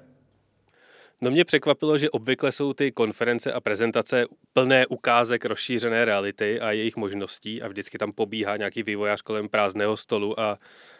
No 1.24 1.30
mě 1.30 1.44
překvapilo, 1.44 1.98
že 1.98 2.10
obvykle 2.10 2.52
jsou 2.52 2.72
ty 2.72 2.92
konference 2.92 3.52
a 3.52 3.60
prezentace 3.60 4.24
plné 4.52 4.86
ukázek 4.86 5.44
rozšířené 5.44 6.04
reality 6.04 6.60
a 6.60 6.72
jejich 6.72 6.96
možností 6.96 7.62
a 7.62 7.68
vždycky 7.68 7.98
tam 7.98 8.12
pobíhá 8.12 8.56
nějaký 8.56 8.82
vývojář 8.82 9.22
kolem 9.22 9.48
prázdného 9.48 9.96
stolu 9.96 10.40
a 10.40 10.58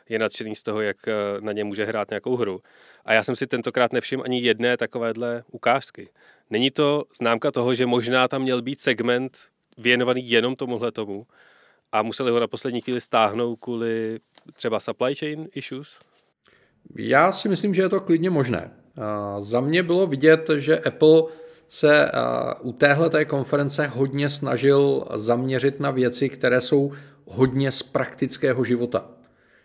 je 0.09 0.19
nadšený 0.19 0.57
z 0.57 0.63
toho, 0.63 0.81
jak 0.81 1.09
eh, 1.09 1.13
na 1.41 1.53
ně 1.53 1.65
může 1.65 1.85
hrát 1.85 2.11
nějakou 2.11 2.37
hru. 2.37 2.61
A 3.05 3.13
já 3.13 3.23
jsem 3.23 3.37
si 3.37 3.47
tentokrát 3.47 3.93
nevšiml 3.93 4.23
ani 4.25 4.41
jedné 4.41 4.77
takovéhle 4.77 5.45
ukázky. 5.51 6.09
Není 6.51 6.71
to 6.71 7.05
známka 7.19 7.51
toho, 7.51 7.75
že 7.75 7.87
možná 7.87 8.29
tam 8.29 8.43
měl 8.43 8.63
být 8.63 8.81
segment 8.81 9.39
věnovaný 9.79 10.31
jenom 10.31 10.57
tomuhle 10.57 10.93
tomu 10.93 11.27
a 11.93 12.03
museli 12.03 12.31
ho 12.31 12.41
na 12.41 12.47
poslední 12.47 12.81
chvíli 12.81 13.01
stáhnout 13.01 13.57
kvůli 13.57 14.19
třeba 14.53 14.81
supply 14.81 15.15
chain 15.15 15.49
issues? 15.55 16.01
Já 16.97 17.33
si 17.33 17.49
myslím, 17.49 17.75
že 17.75 17.83
je 17.83 17.89
to 17.89 18.01
klidně 18.01 18.31
možné. 18.31 18.84
Za 19.41 19.61
mě 19.61 19.83
bylo 19.83 20.07
vidět, 20.07 20.51
že 20.57 20.79
Apple 20.79 21.23
se 21.69 22.11
u 22.61 22.73
téhle 22.73 23.25
konference 23.25 23.87
hodně 23.87 24.31
snažil 24.31 25.05
zaměřit 25.15 25.81
na 25.81 25.91
věci, 25.91 26.29
které 26.29 26.61
jsou 26.61 26.93
hodně 27.25 27.73
z 27.73 27.83
praktického 27.83 28.65
života. 28.65 29.11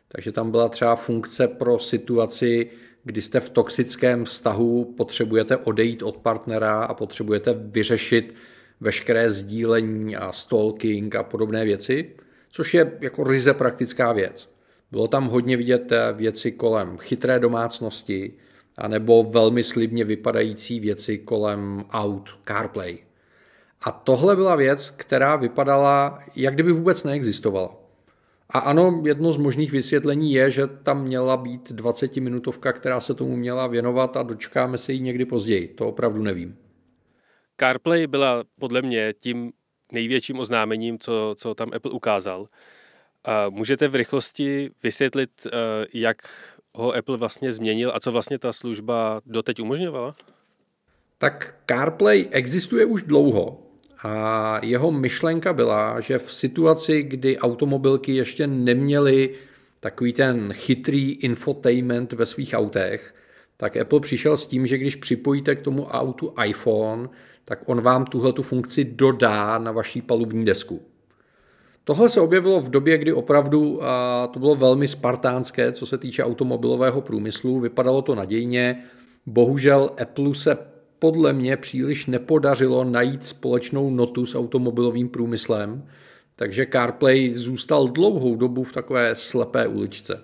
Takže 0.08 0.32
tam 0.32 0.52
byla 0.52 0.70
třeba 0.70 0.96
funkce 0.96 1.48
pro 1.48 1.80
situaci, 1.80 2.70
kdy 3.04 3.22
jste 3.22 3.40
v 3.40 3.50
toxickém 3.50 4.26
vztahu, 4.26 4.94
potřebujete 4.98 5.58
odejít 5.58 6.04
od 6.04 6.18
partnera 6.18 6.84
a 6.84 6.94
potřebujete 6.94 7.54
vyřešit 7.58 8.36
veškeré 8.80 9.30
sdílení 9.30 10.16
a 10.16 10.32
stalking 10.32 11.16
a 11.16 11.24
podobné 11.24 11.66
věci, 11.66 12.16
což 12.52 12.74
je 12.74 12.92
jako 13.00 13.24
ryze 13.24 13.54
praktická 13.54 14.14
věc. 14.14 14.50
Bylo 14.92 15.08
tam 15.08 15.28
hodně 15.28 15.58
vidět 15.58 15.94
věci 16.14 16.52
kolem 16.52 16.98
chytré 16.98 17.40
domácnosti, 17.40 18.34
anebo 18.80 19.24
velmi 19.24 19.64
slibně 19.64 20.06
vypadající 20.06 20.80
věci 20.80 21.18
kolem 21.18 21.86
aut, 21.90 22.40
CarPlay. 22.48 22.98
A 23.82 23.92
tohle 23.92 24.36
byla 24.36 24.56
věc, 24.56 24.90
která 24.90 25.36
vypadala, 25.36 26.20
jak 26.36 26.54
kdyby 26.54 26.72
vůbec 26.72 27.04
neexistovala. 27.04 27.76
A 28.50 28.60
ano, 28.60 29.02
jedno 29.06 29.32
z 29.32 29.38
možných 29.38 29.72
vysvětlení 29.72 30.34
je, 30.34 30.52
že 30.52 30.68
tam 30.68 31.04
měla 31.04 31.38
být 31.38 31.72
20-minutovka, 31.72 32.74
která 32.74 33.02
se 33.02 33.14
tomu 33.14 33.36
měla 33.36 33.68
věnovat 33.68 34.18
a 34.18 34.24
dočkáme 34.24 34.78
se 34.78 34.94
jí 34.94 35.02
někdy 35.02 35.26
později. 35.26 35.68
To 35.68 35.88
opravdu 35.88 36.24
nevím. 36.24 36.58
CarPlay 37.58 38.08
byla 38.08 38.44
podle 38.60 38.82
mě 38.82 39.14
tím 39.20 39.52
největším 39.92 40.40
oznámením, 40.40 41.00
co, 41.00 41.36
co 41.38 41.56
tam 41.56 41.72
Apple 41.76 41.92
ukázal. 41.92 42.48
Můžete 43.50 43.88
v 43.88 43.96
rychlosti 43.96 44.70
vysvětlit, 44.84 45.30
eh, 45.48 45.50
jak 45.94 46.18
ho 46.76 46.96
Apple 46.96 47.18
vlastně 47.18 47.54
změnil 47.54 47.92
a 47.96 48.00
co 48.00 48.12
vlastně 48.12 48.40
ta 48.40 48.54
služba 48.54 49.22
doteď 49.26 49.60
umožňovala? 49.60 50.16
Tak 51.18 51.56
CarPlay 51.66 52.26
existuje 52.32 52.86
už 52.86 53.04
dlouho 53.04 53.62
a 54.04 54.66
jeho 54.66 54.92
myšlenka 54.92 55.54
byla, 55.54 56.02
že 56.02 56.20
v 56.20 56.34
situaci, 56.34 57.04
kdy 57.04 57.38
automobilky 57.38 58.16
ještě 58.16 58.48
neměly 58.48 59.36
takový 59.80 60.14
ten 60.14 60.54
chytrý 60.54 61.12
infotainment 61.12 62.14
ve 62.14 62.26
svých 62.26 62.54
autech, 62.54 63.16
tak 63.58 63.78
Apple 63.78 64.00
přišel 64.00 64.38
s 64.38 64.46
tím, 64.46 64.68
že 64.68 64.78
když 64.78 64.96
připojíte 64.96 65.56
k 65.56 65.62
tomu 65.62 65.86
autu 65.86 66.34
iPhone, 66.46 67.10
tak 67.46 67.70
on 67.70 67.82
vám 67.82 68.06
tuhle 68.06 68.34
tu 68.34 68.44
funkci 68.44 68.84
dodá 68.84 69.58
na 69.58 69.72
vaší 69.72 70.02
palubní 70.02 70.46
desku. 70.46 70.82
Tohle 71.90 72.10
se 72.10 72.22
objevilo 72.22 72.62
v 72.62 72.70
době, 72.70 72.98
kdy 72.98 73.14
opravdu 73.14 73.84
a 73.84 74.28
to 74.28 74.40
bylo 74.40 74.56
velmi 74.56 74.88
spartánské, 74.88 75.72
co 75.72 75.86
se 75.86 75.98
týče 75.98 76.24
automobilového 76.24 77.02
průmyslu. 77.02 77.60
Vypadalo 77.60 78.02
to 78.02 78.16
nadějně. 78.16 78.84
Bohužel 79.26 79.90
Apple 80.02 80.36
se 80.36 80.58
podle 81.00 81.34
mě 81.34 81.58
příliš 81.58 82.06
nepodařilo 82.06 82.84
najít 82.84 83.26
společnou 83.26 83.90
notu 83.90 84.26
s 84.26 84.36
automobilovým 84.36 85.10
průmyslem, 85.10 85.86
takže 86.36 86.68
CarPlay 86.72 87.30
zůstal 87.30 87.88
dlouhou 87.88 88.36
dobu 88.36 88.64
v 88.64 88.74
takové 88.74 89.16
slepé 89.16 89.68
uličce. 89.68 90.22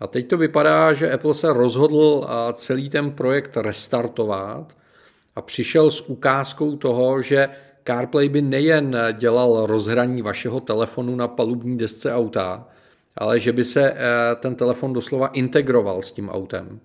A 0.00 0.06
teď 0.06 0.28
to 0.28 0.38
vypadá, 0.38 0.94
že 0.94 1.12
Apple 1.12 1.34
se 1.34 1.52
rozhodl 1.52 2.26
celý 2.52 2.88
ten 2.88 3.10
projekt 3.10 3.56
restartovat 3.56 4.76
a 5.36 5.42
přišel 5.42 5.90
s 5.90 6.08
ukázkou 6.08 6.76
toho, 6.76 7.22
že 7.22 7.48
CarPlay 7.86 8.28
by 8.28 8.42
nejen 8.42 8.96
dělal 9.12 9.66
rozhraní 9.66 10.22
vašeho 10.22 10.60
telefonu 10.60 11.16
na 11.16 11.28
palubní 11.28 11.78
desce 11.78 12.14
auta, 12.14 12.68
ale 13.16 13.40
že 13.40 13.52
by 13.52 13.64
se 13.64 13.92
eh, 13.92 13.96
ten 14.40 14.54
telefon 14.54 14.92
doslova 14.92 15.26
integroval 15.26 16.02
s 16.02 16.12
tím 16.12 16.28
autem. 16.28 16.80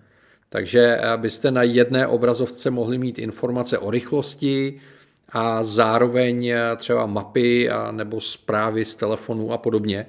Takže 0.50 0.98
eh, 1.02 1.18
byste 1.18 1.52
na 1.52 1.64
jedné 1.64 2.08
obrazovce 2.08 2.72
mohli 2.72 2.98
mít 2.98 3.20
informace 3.20 3.78
o 3.78 3.92
rychlosti 3.92 4.82
a 5.30 5.64
zároveň 5.64 6.48
eh, 6.48 6.60
třeba 6.78 7.06
mapy 7.06 7.70
a 7.70 7.92
nebo 7.92 8.22
zprávy 8.22 8.86
z 8.86 8.96
telefonu 8.96 9.52
a 9.52 9.58
podobně. 9.58 10.06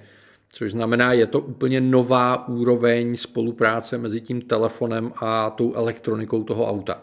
Což 0.49 0.73
znamená, 0.73 1.13
je 1.13 1.27
to 1.27 1.41
úplně 1.41 1.81
nová 1.81 2.49
úroveň 2.49 3.17
spolupráce 3.17 3.99
mezi 3.99 4.21
tím 4.21 4.41
telefonem 4.43 5.13
a 5.17 5.51
tou 5.51 5.75
elektronikou 5.75 6.45
toho 6.45 6.69
auta. 6.69 7.03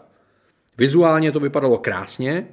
Vizuálně 0.78 1.32
to 1.32 1.40
vypadalo 1.40 1.78
krásně, 1.78 2.46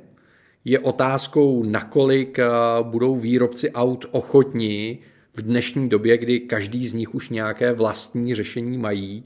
je 0.66 0.80
otázkou, 0.80 1.64
nakolik 1.64 2.40
eh, 2.40 2.46
budou 2.82 3.16
výrobci 3.16 3.72
aut 3.72 4.06
ochotní 4.12 5.00
v 5.34 5.42
dnešní 5.42 5.90
době, 5.90 6.18
kdy 6.18 6.40
každý 6.40 6.88
z 6.88 6.94
nich 6.94 7.16
už 7.16 7.30
nějaké 7.30 7.74
vlastní 7.74 8.36
řešení 8.36 8.78
mají, 8.78 9.26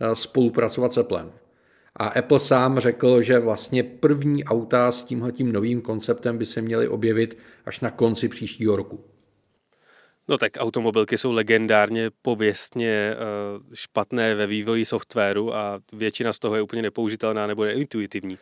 eh, 0.00 0.14
spolupracovat 0.14 0.92
s 0.92 0.98
Applem. 0.98 1.32
A 1.96 2.06
Apple 2.06 2.40
sám 2.40 2.78
řekl, 2.78 3.22
že 3.22 3.38
vlastně 3.38 3.82
první 3.82 4.44
auta 4.44 4.92
s 4.92 5.04
tímhletím 5.04 5.52
novým 5.52 5.80
konceptem 5.80 6.38
by 6.38 6.46
se 6.46 6.62
měly 6.62 6.88
objevit 6.88 7.38
až 7.66 7.80
na 7.80 7.90
konci 7.90 8.28
příštího 8.28 8.76
roku. 8.76 9.04
No 10.28 10.38
tak 10.38 10.52
automobilky 10.58 11.18
jsou 11.18 11.32
legendárně 11.32 12.10
pověstně 12.22 12.90
eh, 12.90 13.16
špatné 13.74 14.34
ve 14.34 14.46
vývoji 14.46 14.84
softwaru 14.84 15.54
a 15.54 15.80
většina 15.92 16.32
z 16.32 16.38
toho 16.38 16.56
je 16.56 16.62
úplně 16.62 16.82
nepoužitelná 16.82 17.46
nebo 17.46 17.64
neintuitivní. 17.64 18.38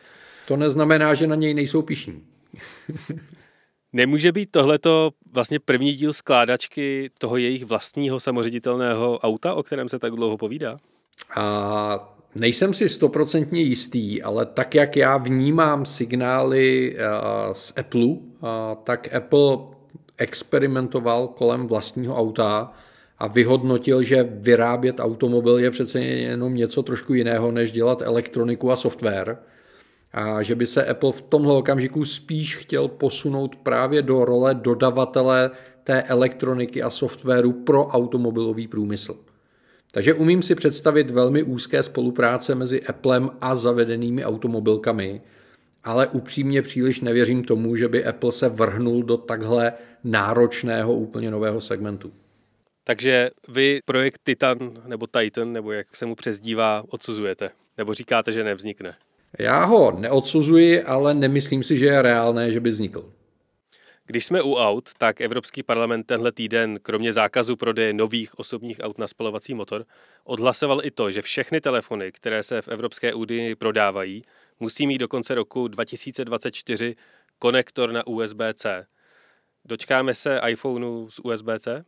To 0.47 0.57
neznamená, 0.57 1.13
že 1.13 1.27
na 1.27 1.35
něj 1.35 1.53
nejsou 1.53 1.81
pišní. 1.81 2.23
Nemůže 3.93 4.31
být 4.31 4.51
tohleto 4.51 5.11
vlastně 5.31 5.59
první 5.59 5.93
díl 5.93 6.13
skládačky 6.13 7.09
toho 7.17 7.37
jejich 7.37 7.65
vlastního 7.65 8.19
samoředitelného 8.19 9.19
auta, 9.19 9.53
o 9.53 9.63
kterém 9.63 9.89
se 9.89 9.99
tak 9.99 10.13
dlouho 10.13 10.37
povídá? 10.37 10.77
A 11.35 12.17
nejsem 12.35 12.73
si 12.73 12.89
stoprocentně 12.89 13.61
jistý, 13.61 14.23
ale 14.23 14.45
tak, 14.45 14.75
jak 14.75 14.95
já 14.95 15.17
vnímám 15.17 15.85
signály 15.85 16.97
z 17.53 17.73
Apple, 17.77 18.07
tak 18.83 19.15
Apple 19.15 19.57
experimentoval 20.17 21.27
kolem 21.27 21.67
vlastního 21.67 22.15
auta 22.15 22.73
a 23.17 23.27
vyhodnotil, 23.27 24.03
že 24.03 24.27
vyrábět 24.31 24.99
automobil 24.99 25.57
je 25.57 25.71
přece 25.71 25.99
jenom 25.99 26.55
něco 26.55 26.83
trošku 26.83 27.13
jiného, 27.13 27.51
než 27.51 27.71
dělat 27.71 28.01
elektroniku 28.01 28.71
a 28.71 28.75
software 28.75 29.37
a 30.11 30.41
že 30.41 30.55
by 30.55 30.67
se 30.67 30.85
Apple 30.85 31.11
v 31.11 31.21
tomhle 31.21 31.53
okamžiku 31.53 32.05
spíš 32.05 32.57
chtěl 32.57 32.87
posunout 32.87 33.55
právě 33.55 34.01
do 34.01 34.25
role 34.25 34.55
dodavatele 34.55 35.51
té 35.83 36.03
elektroniky 36.03 36.83
a 36.83 36.89
softwaru 36.89 37.51
pro 37.53 37.87
automobilový 37.87 38.67
průmysl. 38.67 39.17
Takže 39.91 40.13
umím 40.13 40.41
si 40.41 40.55
představit 40.55 41.11
velmi 41.11 41.43
úzké 41.43 41.83
spolupráce 41.83 42.55
mezi 42.55 42.83
Applem 42.83 43.29
a 43.41 43.55
zavedenými 43.55 44.25
automobilkami, 44.25 45.21
ale 45.83 46.07
upřímně 46.07 46.61
příliš 46.61 47.01
nevěřím 47.01 47.43
tomu, 47.43 47.75
že 47.75 47.87
by 47.87 48.05
Apple 48.05 48.31
se 48.31 48.49
vrhnul 48.49 49.03
do 49.03 49.17
takhle 49.17 49.73
náročného 50.03 50.93
úplně 50.93 51.31
nového 51.31 51.61
segmentu. 51.61 52.13
Takže 52.83 53.29
vy 53.49 53.79
projekt 53.85 54.21
Titan 54.23 54.57
nebo 54.85 55.07
Titan, 55.07 55.53
nebo 55.53 55.71
jak 55.71 55.95
se 55.95 56.05
mu 56.05 56.15
přezdívá, 56.15 56.83
odsuzujete? 56.89 57.49
Nebo 57.77 57.93
říkáte, 57.93 58.31
že 58.31 58.43
nevznikne? 58.43 58.95
Já 59.39 59.65
ho 59.65 59.91
neodsuzuji, 59.91 60.83
ale 60.83 61.13
nemyslím 61.13 61.63
si, 61.63 61.77
že 61.77 61.85
je 61.85 62.01
reálné, 62.01 62.51
že 62.51 62.59
by 62.59 62.69
vznikl. 62.69 63.13
Když 64.05 64.25
jsme 64.25 64.41
u 64.41 64.55
aut, 64.55 64.89
tak 64.97 65.21
Evropský 65.21 65.63
parlament 65.63 66.03
tenhle 66.03 66.31
týden, 66.31 66.79
kromě 66.81 67.13
zákazu 67.13 67.55
prodeje 67.55 67.93
nových 67.93 68.39
osobních 68.39 68.79
aut 68.79 68.97
na 68.97 69.07
spalovací 69.07 69.53
motor, 69.53 69.85
odhlasoval 70.23 70.85
i 70.85 70.91
to, 70.91 71.11
že 71.11 71.21
všechny 71.21 71.61
telefony, 71.61 72.11
které 72.11 72.43
se 72.43 72.61
v 72.61 72.67
Evropské 72.67 73.13
unii 73.13 73.55
prodávají, 73.55 74.23
musí 74.59 74.87
mít 74.87 74.97
do 74.97 75.07
konce 75.07 75.35
roku 75.35 75.67
2024 75.67 76.95
konektor 77.39 77.91
na 77.91 78.07
USB-C. 78.07 78.85
Dočkáme 79.65 80.15
se 80.15 80.41
iPhoneu 80.47 81.09
z 81.09 81.19
USB-C? 81.19 81.83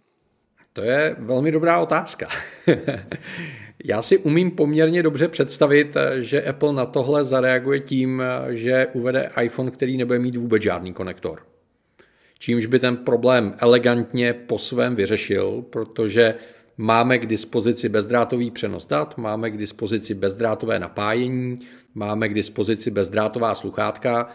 To 0.73 0.81
je 0.81 1.15
velmi 1.19 1.51
dobrá 1.51 1.79
otázka. 1.79 2.27
Já 3.85 4.01
si 4.01 4.17
umím 4.17 4.51
poměrně 4.51 5.03
dobře 5.03 5.27
představit, 5.27 5.97
že 6.19 6.43
Apple 6.43 6.73
na 6.73 6.85
tohle 6.85 7.23
zareaguje 7.23 7.79
tím, 7.79 8.23
že 8.49 8.87
uvede 8.93 9.29
iPhone, 9.43 9.71
který 9.71 9.97
nebude 9.97 10.19
mít 10.19 10.35
vůbec 10.35 10.63
žádný 10.63 10.93
konektor. 10.93 11.39
Čímž 12.39 12.65
by 12.65 12.79
ten 12.79 12.97
problém 12.97 13.53
elegantně 13.57 14.33
po 14.33 14.57
svém 14.57 14.95
vyřešil, 14.95 15.63
protože 15.69 16.35
máme 16.77 17.17
k 17.17 17.25
dispozici 17.25 17.89
bezdrátový 17.89 18.51
přenos 18.51 18.85
dat, 18.85 19.17
máme 19.17 19.51
k 19.51 19.57
dispozici 19.57 20.13
bezdrátové 20.13 20.79
napájení, 20.79 21.59
máme 21.95 22.29
k 22.29 22.33
dispozici 22.33 22.91
bezdrátová 22.91 23.55
sluchátka 23.55 24.29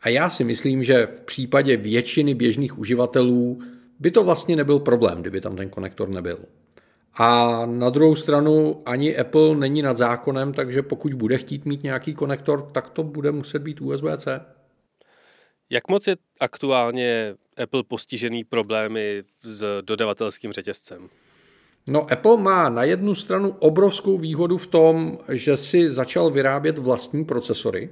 a 0.00 0.08
já 0.08 0.30
si 0.30 0.44
myslím, 0.44 0.82
že 0.82 1.08
v 1.14 1.22
případě 1.22 1.76
většiny 1.76 2.34
běžných 2.34 2.78
uživatelů 2.78 3.60
by 4.00 4.10
to 4.10 4.24
vlastně 4.24 4.56
nebyl 4.56 4.78
problém, 4.78 5.20
kdyby 5.20 5.40
tam 5.40 5.56
ten 5.56 5.68
konektor 5.68 6.08
nebyl. 6.08 6.38
A 7.18 7.62
na 7.66 7.90
druhou 7.90 8.14
stranu 8.14 8.82
ani 8.86 9.16
Apple 9.16 9.56
není 9.56 9.82
nad 9.82 9.96
zákonem, 9.96 10.52
takže 10.52 10.82
pokud 10.82 11.14
bude 11.14 11.38
chtít 11.38 11.64
mít 11.64 11.82
nějaký 11.82 12.14
konektor, 12.14 12.68
tak 12.72 12.88
to 12.88 13.02
bude 13.02 13.32
muset 13.32 13.58
být 13.58 13.80
USB-C. 13.80 14.40
Jak 15.70 15.88
moc 15.88 16.06
je 16.06 16.16
aktuálně 16.40 17.34
Apple 17.62 17.82
postižený 17.88 18.44
problémy 18.44 19.22
s 19.42 19.82
dodavatelským 19.82 20.52
řetězcem? 20.52 21.08
No, 21.88 22.12
Apple 22.12 22.36
má 22.36 22.68
na 22.68 22.84
jednu 22.84 23.14
stranu 23.14 23.56
obrovskou 23.58 24.18
výhodu 24.18 24.58
v 24.58 24.66
tom, 24.66 25.18
že 25.28 25.56
si 25.56 25.88
začal 25.88 26.30
vyrábět 26.30 26.78
vlastní 26.78 27.24
procesory, 27.24 27.90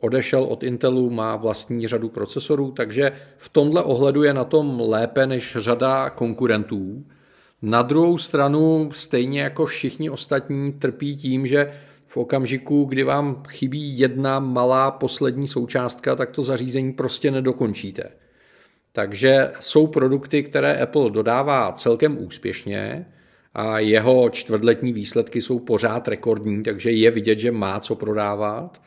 odešel 0.00 0.44
od 0.44 0.62
Intelu, 0.62 1.10
má 1.10 1.36
vlastní 1.36 1.88
řadu 1.88 2.08
procesorů, 2.08 2.70
takže 2.70 3.12
v 3.36 3.48
tomhle 3.48 3.82
ohledu 3.82 4.22
je 4.22 4.34
na 4.34 4.44
tom 4.44 4.80
lépe 4.80 5.26
než 5.26 5.56
řada 5.56 6.10
konkurentů. 6.10 7.04
Na 7.62 7.82
druhou 7.82 8.18
stranu, 8.18 8.90
stejně 8.92 9.40
jako 9.40 9.66
všichni 9.66 10.10
ostatní, 10.10 10.72
trpí 10.72 11.16
tím, 11.16 11.46
že 11.46 11.72
v 12.06 12.16
okamžiku, 12.16 12.84
kdy 12.84 13.04
vám 13.04 13.42
chybí 13.48 13.98
jedna 13.98 14.40
malá 14.40 14.90
poslední 14.90 15.48
součástka, 15.48 16.16
tak 16.16 16.30
to 16.30 16.42
zařízení 16.42 16.92
prostě 16.92 17.30
nedokončíte. 17.30 18.04
Takže 18.92 19.50
jsou 19.60 19.86
produkty, 19.86 20.42
které 20.42 20.82
Apple 20.82 21.10
dodává 21.10 21.72
celkem 21.72 22.18
úspěšně 22.18 23.06
a 23.54 23.78
jeho 23.78 24.30
čtvrtletní 24.30 24.92
výsledky 24.92 25.42
jsou 25.42 25.58
pořád 25.58 26.08
rekordní, 26.08 26.62
takže 26.62 26.90
je 26.90 27.10
vidět, 27.10 27.38
že 27.38 27.50
má 27.50 27.80
co 27.80 27.94
prodávat. 27.94 28.82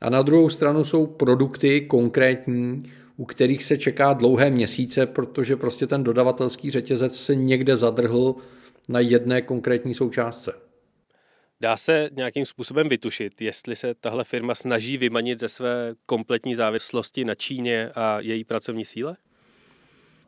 A 0.00 0.10
na 0.10 0.22
druhou 0.22 0.48
stranu 0.48 0.84
jsou 0.84 1.06
produkty 1.06 1.80
konkrétní, 1.80 2.92
u 3.16 3.24
kterých 3.24 3.64
se 3.64 3.78
čeká 3.78 4.12
dlouhé 4.12 4.50
měsíce, 4.50 5.06
protože 5.06 5.56
prostě 5.56 5.86
ten 5.86 6.04
dodavatelský 6.04 6.70
řetězec 6.70 7.16
se 7.16 7.34
někde 7.34 7.76
zadrhl 7.76 8.34
na 8.88 9.00
jedné 9.00 9.42
konkrétní 9.42 9.94
součástce. 9.94 10.52
Dá 11.60 11.76
se 11.76 12.10
nějakým 12.12 12.46
způsobem 12.46 12.88
vytušit, 12.88 13.42
jestli 13.42 13.76
se 13.76 13.94
tahle 13.94 14.24
firma 14.24 14.54
snaží 14.54 14.98
vymanit 14.98 15.38
ze 15.38 15.48
své 15.48 15.94
kompletní 16.06 16.54
závislosti 16.54 17.24
na 17.24 17.34
Číně 17.34 17.90
a 17.94 18.20
její 18.20 18.44
pracovní 18.44 18.84
síle? 18.84 19.16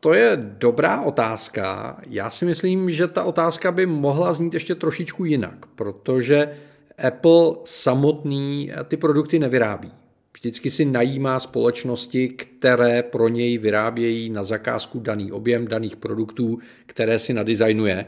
To 0.00 0.14
je 0.14 0.36
dobrá 0.36 1.00
otázka. 1.00 1.96
Já 2.08 2.30
si 2.30 2.44
myslím, 2.44 2.90
že 2.90 3.08
ta 3.08 3.24
otázka 3.24 3.72
by 3.72 3.86
mohla 3.86 4.32
znít 4.32 4.54
ještě 4.54 4.74
trošičku 4.74 5.24
jinak, 5.24 5.66
protože 5.66 6.58
Apple 7.06 7.56
samotný 7.64 8.72
ty 8.88 8.96
produkty 8.96 9.38
nevyrábí. 9.38 9.92
Vždycky 10.36 10.70
si 10.70 10.84
najímá 10.84 11.40
společnosti, 11.40 12.28
které 12.28 13.02
pro 13.02 13.28
něj 13.28 13.58
vyrábějí 13.58 14.30
na 14.30 14.42
zakázku 14.42 15.00
daný 15.00 15.32
objem 15.32 15.68
daných 15.68 15.96
produktů, 15.96 16.58
které 16.86 17.18
si 17.18 17.32
nadizajnuje. 17.34 18.06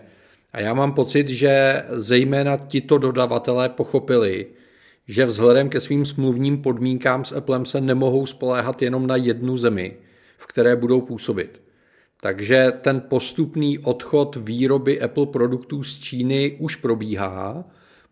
A 0.52 0.60
já 0.60 0.74
mám 0.74 0.92
pocit, 0.92 1.28
že 1.28 1.82
zejména 1.90 2.56
tito 2.56 2.98
dodavatelé 2.98 3.68
pochopili, 3.68 4.46
že 5.06 5.26
vzhledem 5.26 5.68
ke 5.68 5.80
svým 5.80 6.04
smluvním 6.04 6.62
podmínkám 6.62 7.24
s 7.24 7.32
Applem 7.32 7.64
se 7.64 7.80
nemohou 7.80 8.26
spoléhat 8.26 8.82
jenom 8.82 9.06
na 9.06 9.16
jednu 9.16 9.56
zemi, 9.56 9.96
v 10.38 10.46
které 10.46 10.76
budou 10.76 11.00
působit. 11.00 11.62
Takže 12.20 12.72
ten 12.80 13.00
postupný 13.00 13.78
odchod 13.78 14.36
výroby 14.36 15.00
Apple 15.00 15.26
produktů 15.26 15.82
z 15.82 15.98
Číny 15.98 16.56
už 16.60 16.76
probíhá, 16.76 17.64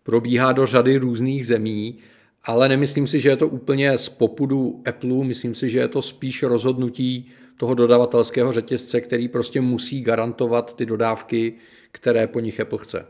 probíhá 0.02 0.52
do 0.52 0.66
řady 0.66 0.96
různých 0.96 1.46
zemí, 1.46 1.98
ale 2.46 2.68
nemyslím 2.68 3.06
si, 3.06 3.20
že 3.20 3.28
je 3.28 3.36
to 3.36 3.48
úplně 3.48 3.98
z 3.98 4.08
popudu 4.08 4.82
Apple, 4.88 5.24
myslím 5.24 5.54
si, 5.54 5.70
že 5.70 5.78
je 5.78 5.88
to 5.88 6.02
spíš 6.02 6.42
rozhodnutí 6.42 7.32
toho 7.56 7.74
dodavatelského 7.74 8.52
řetězce, 8.52 9.00
který 9.00 9.28
prostě 9.28 9.60
musí 9.60 10.00
garantovat 10.00 10.76
ty 10.76 10.86
dodávky, 10.86 11.54
které 11.92 12.26
po 12.26 12.40
nich 12.40 12.60
Apple 12.60 12.78
chce. 12.78 13.06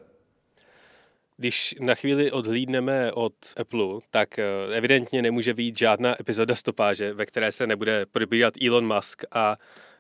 Když 1.37 1.75
na 1.81 1.95
chvíli 1.95 2.33
odhlídneme 2.33 3.13
od 3.13 3.35
Apple, 3.57 4.01
tak 4.11 4.39
eh, 4.39 4.45
evidentně 4.73 5.23
nemůže 5.23 5.55
být 5.55 5.79
žádná 5.79 6.21
epizoda 6.21 6.55
stopáže, 6.55 7.13
ve 7.13 7.27
které 7.27 7.53
se 7.53 7.67
nebude 7.67 8.07
probírat 8.07 8.55
Elon 8.67 8.95
Musk 8.95 9.23
a 9.33 9.57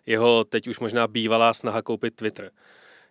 jeho 0.07 0.45
teď 0.45 0.69
už 0.69 0.79
možná 0.79 1.09
bývalá 1.09 1.55
snaha 1.55 1.83
koupit 1.83 2.17
Twitter. 2.17 2.51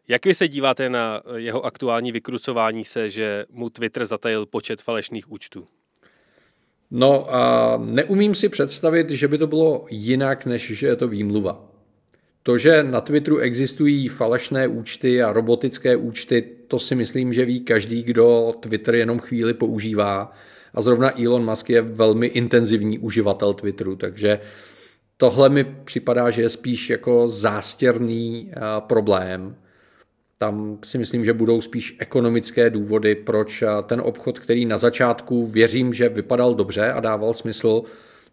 Jak 0.08 0.26
vy 0.26 0.34
se 0.34 0.48
díváte 0.48 0.90
na 0.90 1.22
jeho 1.36 1.66
aktuální 1.66 2.12
vykrucování 2.12 2.86
se, 2.86 3.10
že 3.10 3.46
mu 3.50 3.70
Twitter 3.70 4.06
zatajil 4.06 4.46
počet 4.46 4.82
falešných 4.82 5.32
účtů? 5.32 5.68
No 6.98 7.36
a 7.36 7.78
neumím 7.86 8.36
si 8.36 8.50
představit, 8.50 9.10
že 9.10 9.28
by 9.28 9.38
to 9.38 9.48
bylo 9.48 9.86
jinak, 9.90 10.46
než 10.46 10.72
že 10.72 10.88
je 10.88 10.96
to 10.96 11.08
výmluva. 11.08 11.72
To, 12.44 12.58
že 12.58 12.84
na 12.84 13.02
Twitteru 13.02 13.38
existují 13.38 14.08
falešné 14.08 14.68
účty 14.68 15.24
a 15.24 15.34
robotické 15.34 15.96
účty, 15.96 16.42
to 16.68 16.80
si 16.80 16.96
myslím, 16.96 17.34
že 17.34 17.46
ví 17.46 17.60
každý, 17.60 18.04
kdo 18.04 18.54
Twitter 18.60 18.96
jenom 18.96 19.20
chvíli 19.20 19.54
používá. 19.54 20.34
A 20.74 20.82
zrovna 20.82 21.22
Elon 21.22 21.46
Musk 21.46 21.70
je 21.70 21.82
velmi 21.82 22.28
intenzivní 22.28 23.00
uživatel 23.00 23.54
Twitteru, 23.54 23.96
takže 23.96 24.40
tohle 25.18 25.50
mi 25.50 25.64
připadá, 25.64 26.30
že 26.30 26.42
je 26.42 26.50
spíš 26.50 26.90
jako 26.90 27.30
zástěrný 27.30 28.52
problém. 28.80 29.56
Tam 30.38 30.80
si 30.84 30.98
myslím, 30.98 31.26
že 31.26 31.34
budou 31.34 31.62
spíš 31.62 31.95
ekonomické 32.00 32.69
důvody, 32.69 33.15
proč 33.15 33.63
ten 33.86 34.02
obchod, 34.02 34.39
který 34.39 34.65
na 34.65 34.78
začátku 34.78 35.45
věřím, 35.45 35.93
že 35.93 36.10
vypadal 36.10 36.56
dobře 36.56 36.91
a 36.91 37.00
dával 37.00 37.34
smysl, 37.34 37.84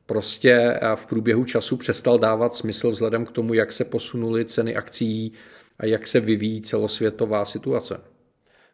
prostě 0.07 0.81
v 0.95 1.07
průběhu 1.07 1.45
času 1.45 1.77
přestal 1.77 2.19
dávat 2.19 2.55
smysl 2.55 2.91
vzhledem 2.91 3.27
k 3.27 3.33
tomu, 3.33 3.55
jak 3.55 3.73
se 3.73 3.85
posunuly 3.85 4.45
ceny 4.45 4.77
akcí 4.77 5.33
a 5.79 5.87
jak 5.87 6.07
se 6.07 6.21
vyvíjí 6.21 6.61
celosvětová 6.61 7.45
situace. 7.45 8.01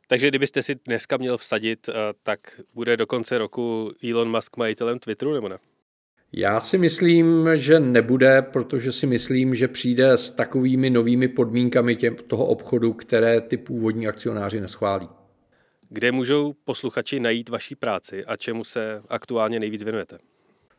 Takže 0.07 0.29
kdybyste 0.29 0.63
si 0.63 0.75
dneska 0.75 1.17
měl 1.17 1.39
vsadit, 1.39 1.91
tak 2.23 2.61
bude 2.75 2.97
do 2.97 3.07
konce 3.07 3.39
roku 3.39 3.93
Elon 4.11 4.31
Musk 4.31 4.57
majitelem 4.57 4.99
Twitteru, 4.99 5.35
nebo 5.35 5.49
ne? 5.49 5.59
Já 6.33 6.61
si 6.61 6.79
myslím, 6.79 7.49
že 7.55 7.81
nebude, 7.81 8.43
protože 8.43 8.93
si 8.93 9.07
myslím, 9.07 9.55
že 9.55 9.69
přijde 9.69 10.13
s 10.13 10.31
takovými 10.31 10.91
novými 10.91 11.29
podmínkami 11.29 11.97
těm, 11.97 12.17
toho 12.27 12.47
obchodu, 12.47 12.93
které 12.93 13.41
ty 13.41 13.57
původní 13.57 14.09
akcionáři 14.09 14.61
neschválí. 14.61 15.09
Kde 15.89 16.13
můžou 16.13 16.55
posluchači 16.65 17.21
najít 17.21 17.49
vaší 17.49 17.75
práci 17.75 18.25
a 18.25 18.37
čemu 18.37 18.65
se 18.65 19.03
aktuálně 19.09 19.61
nejvíc 19.61 19.83
věnujete? 19.83 20.19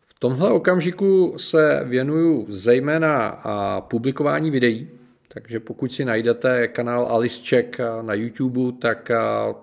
V 0.06 0.20
tomhle 0.20 0.52
okamžiku 0.52 1.34
se 1.38 1.82
věnuju 1.84 2.46
zejména 2.50 3.28
a 3.28 3.82
publikování 3.82 4.52
videí, 4.52 4.90
takže 5.28 5.60
pokud 5.60 5.94
si 5.94 6.06
najdete 6.06 6.68
kanál 6.68 7.06
Alice 7.06 7.42
Check 7.46 7.78
na 8.02 8.14
YouTube, 8.14 8.78
tak 8.80 9.12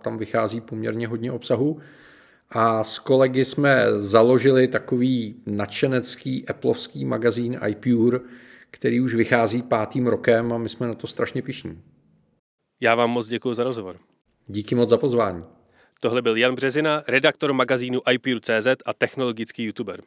tam 0.03 0.18
vychází 0.18 0.61
poměrně 0.61 1.07
hodně 1.07 1.33
obsahu. 1.33 1.81
A 2.51 2.85
s 2.85 2.99
kolegy 2.99 3.45
jsme 3.45 3.85
založili 3.97 4.69
takový 4.69 5.43
nadšenecký 5.47 6.49
Appleovský 6.49 7.05
magazín 7.05 7.59
iPure, 7.69 8.21
který 8.71 9.01
už 9.01 9.15
vychází 9.15 9.63
pátým 9.63 10.07
rokem 10.07 10.53
a 10.53 10.59
my 10.59 10.69
jsme 10.69 10.87
na 10.87 10.95
to 10.95 11.07
strašně 11.07 11.43
pišní. 11.43 11.83
Já 12.81 12.95
vám 12.95 13.11
moc 13.11 13.29
děkuji 13.29 13.55
za 13.55 13.65
rozhovor. 13.65 13.97
Díky 14.47 14.75
moc 14.75 14.89
za 14.89 14.97
pozvání. 14.97 15.45
Tohle 16.01 16.23
byl 16.23 16.37
Jan 16.37 16.55
Březina, 16.55 17.03
redaktor 17.09 17.53
magazínu 17.53 18.01
iPure.cz 18.13 18.67
a 18.87 18.93
technologický 18.93 19.65
youtuber. 19.65 20.03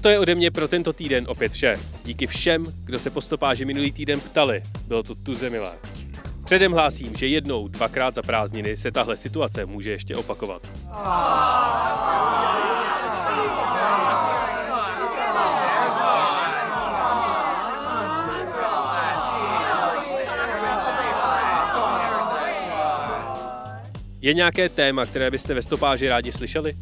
To 0.00 0.08
je 0.08 0.18
ode 0.18 0.34
mě 0.34 0.50
pro 0.50 0.68
tento 0.68 0.92
týden 0.92 1.24
opět 1.28 1.52
vše. 1.52 1.76
Díky 2.04 2.26
všem, 2.26 2.64
kdo 2.84 2.98
se 2.98 3.10
po 3.10 3.20
stopáži 3.20 3.64
minulý 3.64 3.92
týden 3.92 4.20
ptali. 4.20 4.62
Bylo 4.86 5.02
to 5.02 5.14
tu 5.14 5.34
zemilé. 5.34 5.72
Předem 6.44 6.72
hlásím, 6.72 7.16
že 7.16 7.26
jednou, 7.26 7.68
dvakrát 7.68 8.14
za 8.14 8.22
prázdniny 8.22 8.76
se 8.76 8.90
tahle 8.90 9.16
situace 9.16 9.66
může 9.66 9.90
ještě 9.90 10.16
opakovat. 10.16 10.68
Je 24.22 24.34
nějaké 24.34 24.68
téma, 24.68 25.06
které 25.06 25.30
byste 25.30 25.54
ve 25.54 25.62
stopáži 25.62 26.08
rádi 26.08 26.32
slyšeli? 26.32 26.74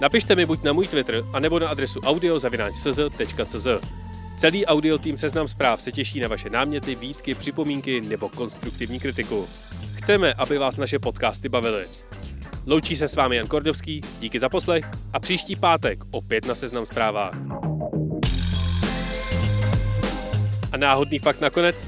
Napište 0.00 0.36
mi 0.36 0.46
buď 0.46 0.62
na 0.62 0.72
můj 0.72 0.88
Twitter, 0.88 1.24
anebo 1.32 1.58
na 1.58 1.68
adresu 1.68 2.00
audio.cz.cz. 2.00 3.66
Celý 4.36 4.66
audio 4.66 4.98
tým 4.98 5.16
Seznam 5.16 5.48
zpráv 5.48 5.82
se 5.82 5.92
těší 5.92 6.20
na 6.20 6.28
vaše 6.28 6.50
náměty, 6.50 6.94
výtky, 6.94 7.34
připomínky 7.34 8.00
nebo 8.00 8.28
konstruktivní 8.28 9.00
kritiku. 9.00 9.48
Chceme, 9.94 10.34
aby 10.34 10.58
vás 10.58 10.76
naše 10.76 10.98
podcasty 10.98 11.48
bavily. 11.48 11.86
Loučí 12.66 12.96
se 12.96 13.08
s 13.08 13.16
vámi 13.16 13.36
Jan 13.36 13.46
Kordovský, 13.46 14.00
díky 14.20 14.38
za 14.38 14.48
poslech 14.48 14.90
a 15.12 15.20
příští 15.20 15.56
pátek 15.56 16.04
opět 16.10 16.46
na 16.46 16.54
Seznam 16.54 16.86
zprávách. 16.86 17.34
A 20.72 20.76
náhodný 20.76 21.18
fakt 21.18 21.40
nakonec. 21.40 21.86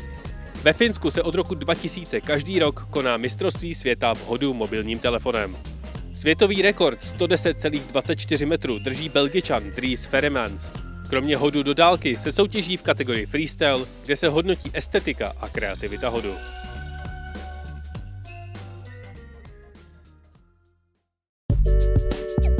Ve 0.62 0.72
Finsku 0.72 1.10
se 1.10 1.22
od 1.22 1.34
roku 1.34 1.54
2000 1.54 2.20
každý 2.20 2.58
rok 2.58 2.86
koná 2.90 3.16
mistrovství 3.16 3.74
světa 3.74 4.14
v 4.14 4.26
hodu 4.26 4.54
mobilním 4.54 4.98
telefonem. 4.98 5.56
Světový 6.20 6.62
rekord 6.62 7.00
110,24 7.00 8.46
metrů 8.46 8.78
drží 8.78 9.08
belgičan 9.08 9.70
Dries 9.70 10.06
Feremans. 10.06 10.70
Kromě 11.08 11.36
hodu 11.36 11.62
do 11.62 11.74
dálky 11.74 12.16
se 12.16 12.32
soutěží 12.32 12.76
v 12.76 12.82
kategorii 12.82 13.26
freestyle, 13.26 13.86
kde 14.04 14.16
se 14.16 14.28
hodnotí 14.28 14.70
estetika 14.74 15.32
a 15.40 15.48
kreativita 15.48 16.08
hodu. 16.08 16.34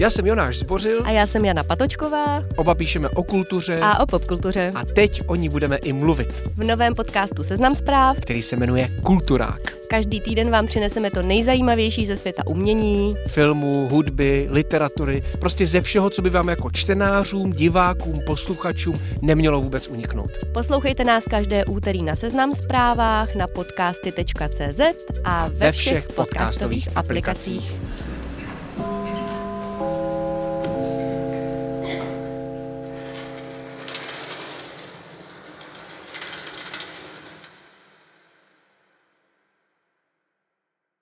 Já 0.00 0.10
jsem 0.10 0.26
Jonáš 0.26 0.58
Zbořil. 0.58 1.02
A 1.04 1.10
já 1.10 1.26
jsem 1.26 1.44
Jana 1.44 1.64
Patočková. 1.64 2.44
Oba 2.56 2.74
píšeme 2.74 3.08
o 3.08 3.22
kultuře. 3.22 3.78
A 3.82 4.02
o 4.02 4.06
popkultuře. 4.06 4.72
A 4.74 4.84
teď 4.84 5.22
o 5.26 5.34
ní 5.34 5.48
budeme 5.48 5.76
i 5.76 5.92
mluvit. 5.92 6.42
V 6.56 6.64
novém 6.64 6.94
podcastu 6.94 7.44
Seznam 7.44 7.74
zpráv, 7.74 8.20
který 8.20 8.42
se 8.42 8.56
jmenuje 8.56 8.88
Kulturák. 9.02 9.60
Každý 9.88 10.20
týden 10.20 10.50
vám 10.50 10.66
přineseme 10.66 11.10
to 11.10 11.22
nejzajímavější 11.22 12.06
ze 12.06 12.16
světa 12.16 12.42
umění, 12.46 13.14
filmu, 13.26 13.88
hudby, 13.88 14.48
literatury, 14.50 15.22
prostě 15.38 15.66
ze 15.66 15.80
všeho, 15.80 16.10
co 16.10 16.22
by 16.22 16.30
vám 16.30 16.48
jako 16.48 16.70
čtenářům, 16.70 17.50
divákům, 17.50 18.14
posluchačům 18.26 19.00
nemělo 19.22 19.60
vůbec 19.60 19.88
uniknout. 19.88 20.30
Poslouchejte 20.54 21.04
nás 21.04 21.24
každé 21.24 21.64
úterý 21.64 22.02
na 22.02 22.16
Seznam 22.16 22.54
zprávách, 22.54 23.34
na 23.34 23.46
podcasty.cz 23.46 24.80
a 25.24 25.48
ve, 25.48 25.54
ve 25.54 25.72
všech, 25.72 25.82
všech 25.82 26.08
podcastových 26.08 26.88
aplikacích. 26.94 27.70
aplikacích. 27.70 28.09